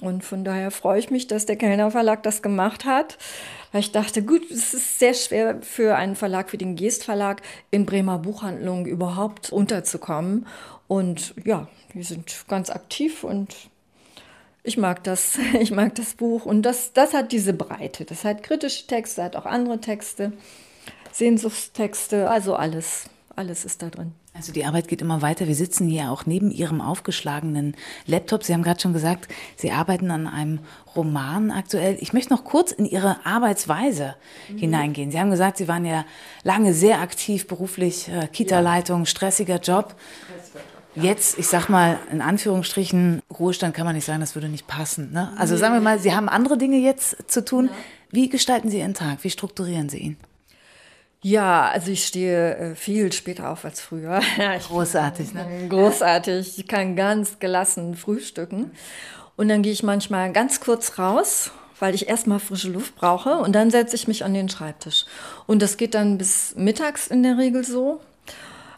Und 0.00 0.24
von 0.24 0.44
daher 0.44 0.70
freue 0.70 0.98
ich 0.98 1.10
mich, 1.10 1.26
dass 1.26 1.44
der 1.44 1.56
Kellner 1.56 1.90
Verlag 1.90 2.22
das 2.22 2.40
gemacht 2.40 2.84
hat. 2.84 3.18
Weil 3.72 3.80
ich 3.80 3.92
dachte, 3.92 4.22
gut, 4.22 4.50
es 4.50 4.74
ist 4.74 4.98
sehr 4.98 5.14
schwer 5.14 5.62
für 5.62 5.96
einen 5.96 6.16
Verlag 6.16 6.52
wie 6.52 6.58
den 6.58 6.74
Geest 6.74 7.04
Verlag 7.04 7.42
in 7.70 7.86
Bremer 7.86 8.18
Buchhandlungen 8.18 8.86
überhaupt 8.86 9.50
unterzukommen. 9.50 10.46
Und 10.88 11.34
ja, 11.44 11.68
die 11.94 12.02
sind 12.02 12.46
ganz 12.48 12.70
aktiv 12.70 13.22
und 13.22 13.54
ich 14.62 14.76
mag 14.76 15.04
das. 15.04 15.38
Ich 15.60 15.70
mag 15.70 15.94
das 15.94 16.14
Buch. 16.14 16.46
Und 16.46 16.62
das, 16.62 16.92
das 16.92 17.14
hat 17.14 17.32
diese 17.32 17.52
Breite. 17.52 18.04
Das 18.04 18.24
hat 18.24 18.42
kritische 18.42 18.86
Texte, 18.86 19.22
hat 19.22 19.36
auch 19.36 19.46
andere 19.46 19.80
Texte, 19.80 20.32
Sehnsuchtstexte, 21.12 22.28
also 22.28 22.54
alles. 22.54 23.08
Alles 23.36 23.64
ist 23.64 23.80
da 23.80 23.90
drin. 23.90 24.12
Also 24.34 24.52
die 24.52 24.64
Arbeit 24.64 24.88
geht 24.88 25.02
immer 25.02 25.22
weiter. 25.22 25.46
Wir 25.46 25.54
sitzen 25.54 25.88
hier 25.88 26.10
auch 26.10 26.26
neben 26.26 26.50
Ihrem 26.50 26.80
aufgeschlagenen 26.80 27.76
Laptop. 28.06 28.44
Sie 28.44 28.52
haben 28.52 28.62
gerade 28.62 28.80
schon 28.80 28.92
gesagt, 28.92 29.28
Sie 29.56 29.70
arbeiten 29.70 30.10
an 30.10 30.26
einem 30.26 30.60
Roman 30.94 31.50
aktuell. 31.50 31.96
Ich 32.00 32.12
möchte 32.12 32.32
noch 32.32 32.44
kurz 32.44 32.72
in 32.72 32.84
Ihre 32.84 33.24
Arbeitsweise 33.24 34.16
mhm. 34.48 34.58
hineingehen. 34.58 35.10
Sie 35.10 35.18
haben 35.18 35.30
gesagt, 35.30 35.58
Sie 35.58 35.68
waren 35.68 35.84
ja 35.84 36.04
lange 36.42 36.74
sehr 36.74 37.00
aktiv 37.00 37.46
beruflich, 37.46 38.08
äh, 38.08 38.26
Kita-Leitung, 38.26 39.06
stressiger 39.06 39.58
Job. 39.58 39.94
Jetzt, 40.96 41.38
ich 41.38 41.46
sag 41.46 41.68
mal, 41.68 41.98
in 42.10 42.20
Anführungsstrichen, 42.20 43.22
Ruhestand 43.38 43.74
kann 43.74 43.86
man 43.86 43.94
nicht 43.94 44.04
sagen, 44.04 44.20
das 44.20 44.34
würde 44.34 44.48
nicht 44.48 44.66
passen. 44.66 45.12
Ne? 45.12 45.32
Also 45.36 45.56
sagen 45.56 45.74
wir 45.74 45.80
mal, 45.80 46.00
Sie 46.00 46.14
haben 46.14 46.28
andere 46.28 46.58
Dinge 46.58 46.78
jetzt 46.78 47.30
zu 47.30 47.44
tun. 47.44 47.70
Wie 48.10 48.28
gestalten 48.28 48.70
Sie 48.70 48.80
Ihren 48.80 48.94
Tag? 48.94 49.22
Wie 49.22 49.30
strukturieren 49.30 49.88
Sie 49.88 49.98
ihn? 49.98 50.16
Ja, 51.22 51.68
also 51.68 51.90
ich 51.90 52.06
stehe 52.06 52.56
äh, 52.56 52.74
viel 52.74 53.12
später 53.12 53.50
auf 53.50 53.64
als 53.64 53.80
früher. 53.80 54.20
großartig, 54.68 55.34
ne? 55.34 55.66
Großartig. 55.68 56.58
Ich 56.58 56.66
kann 56.66 56.96
ganz 56.96 57.38
gelassen 57.38 57.94
frühstücken. 57.94 58.70
Und 59.36 59.48
dann 59.48 59.62
gehe 59.62 59.72
ich 59.72 59.82
manchmal 59.82 60.32
ganz 60.32 60.60
kurz 60.60 60.98
raus, 60.98 61.50
weil 61.78 61.94
ich 61.94 62.08
erstmal 62.08 62.40
frische 62.40 62.70
Luft 62.70 62.96
brauche. 62.96 63.36
Und 63.38 63.52
dann 63.52 63.70
setze 63.70 63.96
ich 63.96 64.08
mich 64.08 64.24
an 64.24 64.32
den 64.32 64.48
Schreibtisch. 64.48 65.04
Und 65.46 65.60
das 65.60 65.76
geht 65.76 65.94
dann 65.94 66.16
bis 66.16 66.54
mittags 66.56 67.06
in 67.06 67.22
der 67.22 67.36
Regel 67.36 67.64
so. 67.64 68.00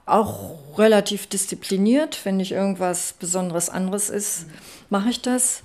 auch 0.05 0.79
relativ 0.79 1.29
diszipliniert. 1.29 2.25
Wenn 2.25 2.39
nicht 2.39 2.53
irgendwas 2.53 3.13
Besonderes 3.13 3.69
anderes 3.71 4.11
ist, 4.11 4.47
mache 4.91 5.11
ich 5.11 5.23
das. 5.23 5.63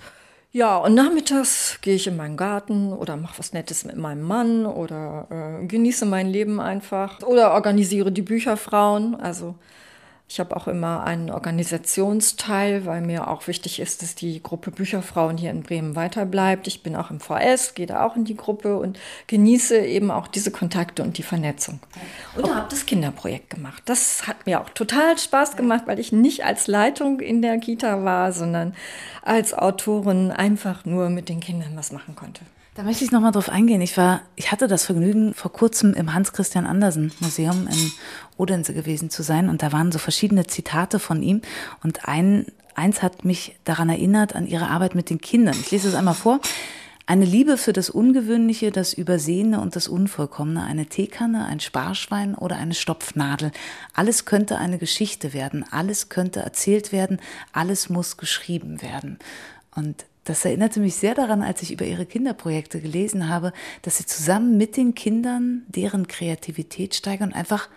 Ja, 0.58 0.78
und 0.78 0.96
nachmittags 0.96 1.78
gehe 1.82 1.94
ich 1.94 2.08
in 2.08 2.18
meinen 2.18 2.36
Garten 2.36 2.92
oder 2.92 3.16
mache 3.16 3.38
was 3.38 3.54
Nettes 3.54 3.86
mit 3.86 3.96
meinem 3.96 4.24
Mann 4.24 4.66
oder 4.66 5.60
äh, 5.62 5.68
genieße 5.68 6.08
mein 6.08 6.26
Leben 6.26 6.60
einfach 6.60 7.22
oder 7.22 7.52
organisiere 7.54 8.12
die 8.12 8.24
Bücherfrauen. 8.24 9.14
Also 9.14 9.54
ich 10.30 10.42
habe 10.42 10.58
auch 10.58 10.68
immer 10.68 11.06
einen 11.06 11.32
Organisationsteil, 11.32 12.86
weil 12.86 13.02
mir 13.02 13.30
auch 13.30 13.48
wichtig 13.48 13.80
ist, 13.80 14.02
dass 14.02 14.14
die 14.14 14.44
Gruppe 14.44 14.72
Bücherfrauen 14.72 15.38
hier 15.38 15.52
in 15.52 15.64
Bremen 15.64 15.96
weiterbleibt. 15.96 16.68
Ich 16.68 16.84
bin 16.84 16.98
auch 16.98 17.12
im 17.12 17.22
VS, 17.22 17.76
gehe 17.76 17.86
da 17.86 18.06
auch 18.06 18.18
in 18.18 18.26
die 18.26 18.36
Gruppe 18.36 18.78
und 18.78 19.00
genieße 19.28 19.78
eben 19.78 20.12
auch 20.12 20.28
diese 20.28 20.52
Kontakte 20.52 21.02
und 21.02 21.18
die 21.18 21.24
Vernetzung. 21.24 21.80
Und 22.36 22.54
habe 22.54 22.68
das 22.70 22.86
Kinderprojekt 22.86 23.52
gemacht. 23.52 23.84
Das 23.86 24.28
hat 24.28 24.46
mir 24.46 24.60
auch 24.60 24.70
total 24.70 25.18
Spaß 25.18 25.56
gemacht, 25.56 25.84
weil 25.86 25.98
ich 25.98 26.12
nicht 26.12 26.44
als 26.44 26.68
Leitung 26.68 27.22
in 27.22 27.42
der 27.42 27.58
Kita 27.60 28.04
war, 28.04 28.34
sondern 28.34 28.76
als 29.22 29.54
Autorin 29.54 30.32
einfach 30.32 30.84
nur 30.84 31.10
mit 31.10 31.30
den 31.30 31.40
Kindern 31.40 31.72
was 31.76 31.94
machen 31.94 32.18
konnte. 32.18 32.42
Da 32.78 32.84
möchte 32.84 33.04
ich 33.04 33.10
nochmal 33.10 33.32
drauf 33.32 33.50
eingehen. 33.50 33.82
Ich 33.82 33.98
war, 33.98 34.22
ich 34.36 34.52
hatte 34.52 34.68
das 34.68 34.86
Vergnügen, 34.86 35.34
vor 35.34 35.52
kurzem 35.52 35.96
im 35.96 36.14
Hans-Christian 36.14 36.68
Andersen 36.68 37.12
Museum 37.22 37.68
in 37.68 37.92
Odense 38.38 38.72
gewesen 38.72 39.10
zu 39.10 39.24
sein 39.24 39.50
und 39.50 39.64
da 39.64 39.72
waren 39.72 39.92
so 39.92 39.98
verschiedene 39.98 40.46
Zitate 40.46 41.00
von 41.00 41.24
ihm 41.24 41.42
und 41.82 42.08
ein, 42.08 42.46
eins 42.76 43.02
hat 43.02 43.26
mich 43.26 43.56
daran 43.66 43.90
erinnert, 43.90 44.36
an 44.36 44.46
ihre 44.46 44.68
Arbeit 44.68 44.94
mit 44.94 45.10
den 45.10 45.20
Kindern. 45.20 45.56
Ich 45.60 45.72
lese 45.72 45.88
es 45.88 45.96
einmal 45.96 46.14
vor. 46.14 46.40
Eine 47.08 47.26
Liebe 47.26 47.58
für 47.58 47.74
das 47.74 47.90
Ungewöhnliche, 47.90 48.70
das 48.70 48.94
Übersehene 48.94 49.60
und 49.60 49.76
das 49.76 49.88
Unvollkommene, 49.88 50.64
eine 50.64 50.86
Teekanne, 50.86 51.48
ein 51.48 51.60
Sparschwein 51.60 52.36
oder 52.36 52.58
eine 52.58 52.76
Stopfnadel. 52.76 53.54
Alles 53.96 54.26
könnte 54.26 54.60
eine 54.60 54.78
Geschichte 54.78 55.34
werden, 55.34 55.66
alles 55.72 56.10
könnte 56.10 56.42
erzählt 56.42 56.92
werden, 56.92 57.22
alles 57.54 57.90
muss 57.90 58.18
geschrieben 58.18 58.84
werden. 58.84 59.18
Und 59.74 60.06
das 60.28 60.44
erinnerte 60.44 60.82
mich 60.82 60.96
sehr 60.96 61.16
daran, 61.16 61.42
als 61.42 61.62
ich 61.62 61.72
über 61.72 61.86
ihre 61.86 62.06
Kinderprojekte 62.06 62.82
gelesen 62.82 63.30
habe, 63.30 63.54
dass 63.82 63.98
sie 63.98 64.06
zusammen 64.06 64.58
mit 64.58 64.76
den 64.76 64.94
Kindern 64.94 65.64
deren 65.70 66.08
Kreativität 66.08 66.96
steigern 66.96 67.30
und 67.30 67.36
einfach 67.36 67.70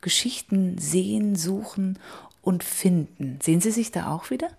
Geschichten 0.00 0.78
sehen, 0.78 1.34
suchen 1.34 1.98
und 2.42 2.62
finden. 2.62 3.40
Sehen 3.42 3.60
Sie 3.60 3.72
sich 3.72 3.90
da 3.90 4.14
auch 4.14 4.30
wieder? 4.30 4.50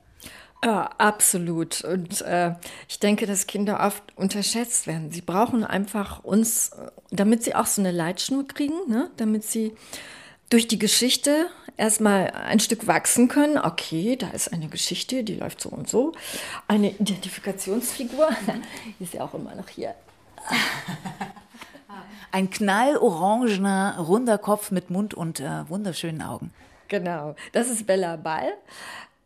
Ja, 0.63 0.89
absolut. 0.97 1.85
Und 1.85 2.21
äh, 2.21 2.55
ich 2.89 2.99
denke, 2.99 3.25
dass 3.25 3.47
Kinder 3.47 3.79
oft 3.79 4.03
unterschätzt 4.17 4.87
werden. 4.87 5.11
Sie 5.11 5.21
brauchen 5.21 5.63
einfach 5.63 6.23
uns, 6.23 6.71
damit 7.11 7.43
sie 7.43 7.55
auch 7.55 7.67
so 7.67 7.81
eine 7.81 7.91
Leitschnur 7.91 8.45
kriegen, 8.47 8.73
ne? 8.89 9.09
damit 9.15 9.45
sie 9.45 9.73
durch 10.49 10.67
die 10.67 10.79
Geschichte 10.79 11.47
erstmal 11.77 12.31
ein 12.31 12.59
Stück 12.59 12.87
wachsen 12.87 13.27
können. 13.27 13.57
Okay, 13.57 14.15
da 14.15 14.29
ist 14.29 14.51
eine 14.51 14.67
Geschichte, 14.67 15.23
die 15.23 15.35
läuft 15.35 15.61
so 15.61 15.69
und 15.69 15.89
so. 15.89 16.13
Eine 16.67 16.91
Identifikationsfigur, 16.91 18.29
ist 18.99 19.13
ja 19.13 19.23
auch 19.23 19.33
immer 19.33 19.55
noch 19.55 19.69
hier. 19.69 19.95
Ein 22.31 22.49
knallorangener, 22.49 23.99
runder 23.99 24.37
Kopf 24.37 24.69
mit 24.71 24.89
Mund 24.89 25.13
und 25.13 25.39
äh, 25.39 25.67
wunderschönen 25.69 26.21
Augen. 26.21 26.51
Genau, 26.89 27.35
das 27.53 27.69
ist 27.69 27.87
Bella 27.87 28.17
Ball. 28.17 28.53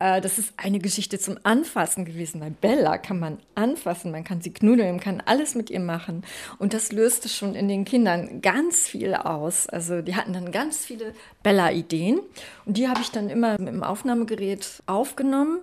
Äh, 0.01 0.19
das 0.19 0.39
ist 0.39 0.53
eine 0.57 0.79
Geschichte 0.79 1.19
zum 1.19 1.37
Anfassen 1.43 2.05
gewesen. 2.05 2.39
Bei 2.39 2.49
Bella 2.49 2.97
kann 2.97 3.19
man 3.19 3.37
anfassen, 3.53 4.11
man 4.11 4.23
kann 4.23 4.41
sie 4.41 4.51
knuddeln, 4.51 4.95
man 4.95 4.99
kann 4.99 5.21
alles 5.23 5.53
mit 5.53 5.69
ihr 5.69 5.79
machen. 5.79 6.23
Und 6.57 6.73
das 6.73 6.91
löste 6.91 7.29
schon 7.29 7.53
in 7.53 7.67
den 7.67 7.85
Kindern 7.85 8.41
ganz 8.41 8.87
viel 8.87 9.13
aus. 9.13 9.69
Also 9.69 10.01
die 10.01 10.15
hatten 10.15 10.33
dann 10.33 10.51
ganz 10.51 10.83
viele 10.83 11.13
Bella-Ideen. 11.43 12.19
Und 12.65 12.77
die 12.77 12.87
habe 12.87 13.01
ich 13.01 13.11
dann 13.11 13.29
immer 13.29 13.59
mit 13.59 13.67
dem 13.67 13.83
Aufnahmegerät 13.83 14.81
aufgenommen. 14.87 15.59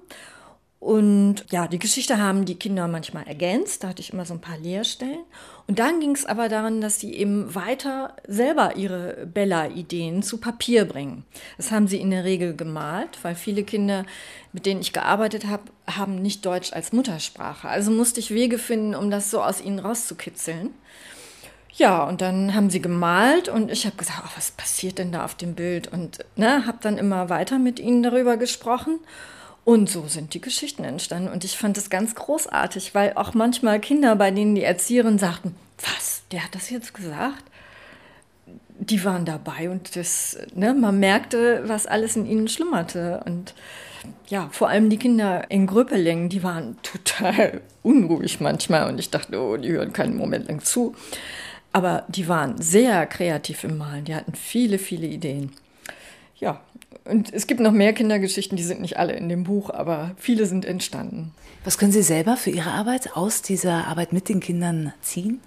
Und 0.80 1.44
ja, 1.50 1.66
die 1.66 1.80
Geschichte 1.80 2.18
haben 2.18 2.44
die 2.44 2.54
Kinder 2.54 2.86
manchmal 2.86 3.26
ergänzt. 3.26 3.82
Da 3.82 3.88
hatte 3.88 4.00
ich 4.00 4.12
immer 4.12 4.24
so 4.24 4.34
ein 4.34 4.40
paar 4.40 4.58
Leerstellen. 4.58 5.24
Und 5.66 5.80
dann 5.80 5.98
ging 5.98 6.14
es 6.14 6.24
aber 6.24 6.48
daran, 6.48 6.80
dass 6.80 7.00
sie 7.00 7.14
eben 7.14 7.52
weiter 7.54 8.14
selber 8.28 8.76
ihre 8.76 9.26
Bella-Ideen 9.26 10.22
zu 10.22 10.38
Papier 10.38 10.84
bringen. 10.84 11.24
Das 11.56 11.72
haben 11.72 11.88
sie 11.88 12.00
in 12.00 12.10
der 12.10 12.22
Regel 12.22 12.54
gemalt, 12.54 13.18
weil 13.22 13.34
viele 13.34 13.64
Kinder, 13.64 14.06
mit 14.52 14.66
denen 14.66 14.80
ich 14.80 14.92
gearbeitet 14.92 15.46
habe, 15.46 15.64
haben 15.88 16.22
nicht 16.22 16.46
Deutsch 16.46 16.72
als 16.72 16.92
Muttersprache. 16.92 17.68
Also 17.68 17.90
musste 17.90 18.20
ich 18.20 18.30
Wege 18.30 18.58
finden, 18.58 18.94
um 18.94 19.10
das 19.10 19.32
so 19.32 19.42
aus 19.42 19.60
ihnen 19.60 19.80
rauszukitzeln. 19.80 20.70
Ja, 21.74 22.04
und 22.04 22.20
dann 22.20 22.54
haben 22.54 22.70
sie 22.70 22.80
gemalt 22.80 23.48
und 23.48 23.70
ich 23.70 23.84
habe 23.84 23.96
gesagt, 23.96 24.22
oh, 24.24 24.30
was 24.36 24.52
passiert 24.52 24.98
denn 24.98 25.12
da 25.12 25.24
auf 25.24 25.34
dem 25.34 25.54
Bild? 25.54 25.86
Und 25.88 26.24
ne, 26.36 26.66
habe 26.66 26.78
dann 26.80 26.98
immer 26.98 27.30
weiter 27.30 27.58
mit 27.58 27.78
ihnen 27.78 28.02
darüber 28.02 28.36
gesprochen. 28.36 29.00
Und 29.68 29.90
so 29.90 30.06
sind 30.08 30.32
die 30.32 30.40
Geschichten 30.40 30.82
entstanden. 30.82 31.28
Und 31.28 31.44
ich 31.44 31.58
fand 31.58 31.76
es 31.76 31.90
ganz 31.90 32.14
großartig, 32.14 32.94
weil 32.94 33.12
auch 33.16 33.34
manchmal 33.34 33.80
Kinder, 33.80 34.16
bei 34.16 34.30
denen 34.30 34.54
die 34.54 34.62
Erzieherin 34.62 35.18
sagten, 35.18 35.54
was, 35.76 36.22
der 36.32 36.42
hat 36.42 36.54
das 36.54 36.70
jetzt 36.70 36.94
gesagt? 36.94 37.44
Die 38.78 39.04
waren 39.04 39.26
dabei 39.26 39.68
und 39.68 39.94
das, 39.94 40.38
ne, 40.54 40.72
man 40.72 40.98
merkte, 40.98 41.64
was 41.66 41.86
alles 41.86 42.16
in 42.16 42.24
ihnen 42.24 42.48
schlummerte. 42.48 43.22
Und 43.26 43.52
ja, 44.28 44.48
vor 44.52 44.70
allem 44.70 44.88
die 44.88 44.96
Kinder 44.96 45.50
in 45.50 45.66
Gröpelingen, 45.66 46.30
die 46.30 46.42
waren 46.42 46.78
total 46.82 47.60
unruhig 47.82 48.40
manchmal. 48.40 48.88
Und 48.88 48.98
ich 48.98 49.10
dachte, 49.10 49.38
oh, 49.38 49.58
die 49.58 49.72
hören 49.72 49.92
keinen 49.92 50.16
Moment 50.16 50.48
lang 50.48 50.64
zu. 50.64 50.94
Aber 51.74 52.06
die 52.08 52.26
waren 52.26 52.58
sehr 52.58 53.04
kreativ 53.04 53.64
im 53.64 53.76
Malen. 53.76 54.06
Die 54.06 54.14
hatten 54.14 54.34
viele, 54.34 54.78
viele 54.78 55.08
Ideen. 55.08 55.52
Ja, 56.36 56.62
und 57.08 57.32
es 57.32 57.46
gibt 57.46 57.60
noch 57.60 57.72
mehr 57.72 57.92
Kindergeschichten, 57.92 58.56
die 58.56 58.62
sind 58.62 58.80
nicht 58.80 58.98
alle 58.98 59.14
in 59.14 59.28
dem 59.28 59.44
Buch, 59.44 59.70
aber 59.70 60.14
viele 60.16 60.46
sind 60.46 60.64
entstanden. 60.64 61.32
Was 61.64 61.78
können 61.78 61.92
Sie 61.92 62.02
selber 62.02 62.36
für 62.36 62.50
Ihre 62.50 62.70
Arbeit 62.70 63.16
aus 63.16 63.42
dieser 63.42 63.86
Arbeit 63.86 64.12
mit 64.12 64.28
den 64.28 64.40
Kindern 64.40 64.92
ziehen? 65.00 65.40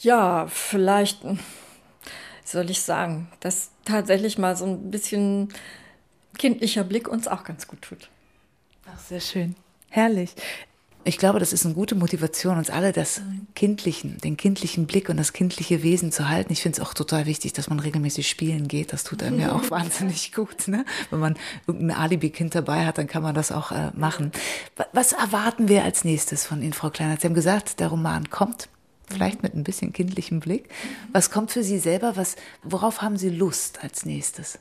Ja, 0.00 0.46
vielleicht 0.46 1.20
soll 2.44 2.70
ich 2.70 2.80
sagen, 2.80 3.28
dass 3.40 3.70
tatsächlich 3.84 4.38
mal 4.38 4.56
so 4.56 4.64
ein 4.66 4.90
bisschen 4.90 5.48
kindlicher 6.38 6.84
Blick 6.84 7.08
uns 7.08 7.28
auch 7.28 7.44
ganz 7.44 7.66
gut 7.66 7.82
tut. 7.82 8.08
Ach, 8.86 8.98
sehr 8.98 9.20
schön. 9.20 9.56
Herrlich. 9.88 10.30
Ich 11.02 11.16
glaube, 11.16 11.38
das 11.38 11.54
ist 11.54 11.64
eine 11.64 11.74
gute 11.74 11.94
Motivation, 11.94 12.58
uns 12.58 12.68
alle 12.68 12.92
das 12.92 13.22
Kindlichen, 13.54 14.18
den 14.18 14.36
kindlichen 14.36 14.86
Blick 14.86 15.08
und 15.08 15.16
das 15.16 15.32
kindliche 15.32 15.82
Wesen 15.82 16.12
zu 16.12 16.28
halten. 16.28 16.52
Ich 16.52 16.60
finde 16.60 16.80
es 16.80 16.86
auch 16.86 16.92
total 16.92 17.24
wichtig, 17.24 17.54
dass 17.54 17.70
man 17.70 17.80
regelmäßig 17.80 18.28
spielen 18.28 18.68
geht. 18.68 18.92
Das 18.92 19.02
tut 19.02 19.22
einem 19.22 19.40
ja 19.40 19.52
auch 19.52 19.70
wahnsinnig 19.70 20.32
gut. 20.32 20.68
Ne? 20.68 20.84
Wenn 21.08 21.20
man 21.20 21.38
irgendein 21.66 21.96
Alibi-Kind 21.96 22.54
dabei 22.54 22.84
hat, 22.84 22.98
dann 22.98 23.06
kann 23.06 23.22
man 23.22 23.34
das 23.34 23.50
auch 23.50 23.72
äh, 23.72 23.90
machen. 23.94 24.30
Was 24.92 25.12
erwarten 25.12 25.68
wir 25.68 25.84
als 25.84 26.04
nächstes 26.04 26.44
von 26.44 26.60
Ihnen, 26.60 26.74
Frau 26.74 26.90
Kleiner? 26.90 27.16
Sie 27.18 27.26
haben 27.26 27.34
gesagt, 27.34 27.80
der 27.80 27.88
Roman 27.88 28.28
kommt. 28.28 28.68
Vielleicht 29.06 29.42
mit 29.42 29.54
ein 29.54 29.64
bisschen 29.64 29.92
kindlichem 29.92 30.40
Blick. 30.40 30.68
Was 31.12 31.30
kommt 31.30 31.50
für 31.50 31.64
Sie 31.64 31.78
selber? 31.78 32.16
Was, 32.16 32.36
worauf 32.62 33.00
haben 33.00 33.16
Sie 33.16 33.30
Lust 33.30 33.82
als 33.82 34.04
nächstes? 34.04 34.58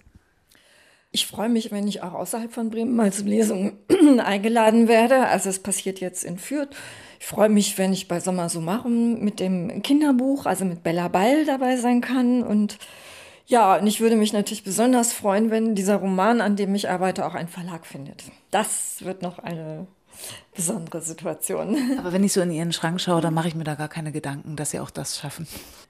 Ich 1.11 1.25
freue 1.25 1.49
mich, 1.49 1.71
wenn 1.71 1.87
ich 1.87 2.03
auch 2.03 2.13
außerhalb 2.13 2.51
von 2.51 2.69
Bremen 2.69 2.95
mal 2.95 3.11
zu 3.11 3.23
Lesungen 3.23 3.79
eingeladen 4.19 4.87
werde. 4.87 5.27
Also 5.27 5.49
es 5.49 5.59
passiert 5.59 5.99
jetzt 5.99 6.23
in 6.23 6.37
Fürth. 6.37 6.69
Ich 7.19 7.25
freue 7.25 7.49
mich, 7.49 7.77
wenn 7.77 7.93
ich 7.93 8.07
bei 8.07 8.19
Sommer 8.19 8.47
so 8.49 8.61
machen 8.61 9.23
mit 9.23 9.39
dem 9.39 9.81
Kinderbuch, 9.81 10.45
also 10.45 10.65
mit 10.65 10.83
Bella 10.83 11.07
Ball 11.07 11.45
dabei 11.45 11.77
sein 11.77 12.01
kann. 12.01 12.43
Und 12.43 12.77
ja, 13.47 13.77
und 13.77 13.87
ich 13.87 13.99
würde 13.99 14.15
mich 14.15 14.33
natürlich 14.33 14.63
besonders 14.63 15.11
freuen, 15.11 15.49
wenn 15.49 15.73
dieser 15.73 15.95
Roman, 15.95 16.41
an 16.41 16.55
dem 16.55 16.75
ich 16.75 16.89
arbeite, 16.89 17.25
auch 17.25 17.33
einen 17.33 17.49
Verlag 17.49 17.87
findet. 17.87 18.25
Das 18.51 19.03
wird 19.03 19.23
noch 19.23 19.39
eine 19.39 19.87
besondere 20.59 21.01
Situation. 21.01 21.97
Aber 21.97 22.11
wenn 22.11 22.23
ich 22.23 22.33
so 22.33 22.41
in 22.41 22.51
Ihren 22.51 22.73
Schrank 22.73 22.99
schaue, 22.99 23.21
dann 23.21 23.33
mache 23.33 23.47
ich 23.47 23.55
mir 23.55 23.63
da 23.63 23.75
gar 23.75 23.87
keine 23.87 24.11
Gedanken, 24.11 24.57
dass 24.57 24.71
Sie 24.71 24.79
auch 24.81 24.89
das 24.89 25.17
schaffen. 25.17 25.47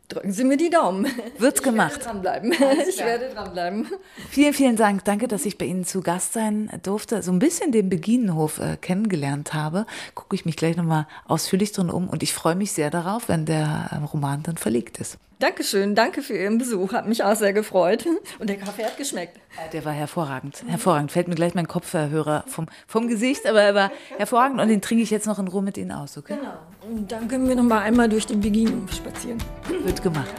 Drücken 0.10 0.32
Sie 0.32 0.44
mir 0.44 0.58
die 0.58 0.70
Daumen. 0.70 1.08
Wird's 1.40 1.64
gemacht. 1.64 1.98
Ich 2.00 2.06
werde 2.06 2.12
dranbleiben. 2.12 2.52
Ich 2.88 3.00
werde 3.00 3.30
dranbleiben. 3.30 3.88
Vielen, 4.30 4.54
vielen 4.54 4.76
Dank. 4.76 5.06
Danke, 5.06 5.28
dass 5.28 5.46
ich 5.46 5.58
bei 5.58 5.66
Ihnen 5.66 5.86
zu 5.86 6.02
Gast 6.02 6.34
sein 6.34 6.70
durfte. 6.84 7.24
So 7.24 7.32
ein 7.32 7.40
bisschen 7.40 7.72
den 7.72 7.90
Beginenhof 7.90 8.60
äh, 8.60 8.78
kennengelernt 8.78 9.54
habe. 9.54 9.88
Gucke 10.14 10.36
ich 10.36 10.46
mich 10.46 10.56
gleich 10.56 10.78
nochmal 10.78 11.08
ausführlich 11.28 11.72
drin 11.72 11.90
um. 11.90 12.08
Und 12.10 12.22
ich 12.22 12.34
freue 12.34 12.56
mich 12.56 12.72
sehr 12.72 12.92
darauf, 12.92 13.28
wenn 13.28 13.46
der 13.46 13.90
äh, 13.92 14.06
Roman 14.06 14.44
dann 14.44 14.58
verlegt 14.58 15.00
ist. 15.00 15.18
Dankeschön, 15.40 15.96
danke 15.96 16.22
für 16.22 16.36
Ihren 16.36 16.58
Besuch. 16.58 16.92
Hat 16.92 17.08
mich 17.08 17.24
auch 17.24 17.36
sehr 17.36 17.54
gefreut. 17.54 18.06
Und 18.40 18.50
der 18.50 18.58
Kaffee 18.58 18.84
hat 18.84 18.98
geschmeckt. 18.98 19.40
Der 19.72 19.86
war 19.86 19.94
hervorragend. 19.94 20.66
Hervorragend. 20.68 21.14
Fällt 21.14 21.30
mir 21.30 21.36
gleich 21.36 21.56
mein 21.56 21.68
Kopfhörer 21.68 22.44
vom, 22.48 22.66
vom 22.88 23.08
Gesicht, 23.08 23.46
aber 23.46 23.62
er 23.62 23.74
war 23.74 23.92
hervorragend 24.18 24.59
und 24.62 24.70
den 24.70 24.82
trinke 24.82 25.04
ich 25.04 25.10
jetzt 25.10 25.28
noch 25.28 25.40
in 25.40 25.48
Ruhe 25.48 25.62
mit 25.62 25.78
Ihnen 25.78 25.92
aus, 25.92 26.18
okay? 26.18 26.36
Genau. 26.36 26.54
Und 26.90 27.12
dann 27.12 27.28
können 27.28 27.48
wir 27.48 27.56
noch 27.56 27.64
mal 27.64 27.80
einmal 27.80 28.10
durch 28.10 28.26
den 28.26 28.42
Beginn 28.42 28.88
spazieren. 28.90 29.38
Wird 29.84 30.02
gemacht. 30.02 30.34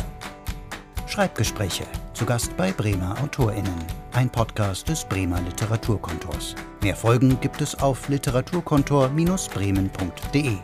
Schreibgespräche. 1.07 1.85
Zu 2.15 2.25
Gast 2.25 2.57
bei 2.57 2.73
Bremer 2.73 3.15
AutorInnen. 3.23 3.75
Ein 4.13 4.31
Podcast 4.31 4.89
des 4.89 5.05
Bremer 5.05 5.41
Literaturkontors. 5.41 6.55
Mehr 6.83 6.97
Folgen 6.97 7.39
gibt 7.41 7.61
es 7.61 7.79
auf 7.81 8.09
literaturkontor-bremen.de. 8.09 10.57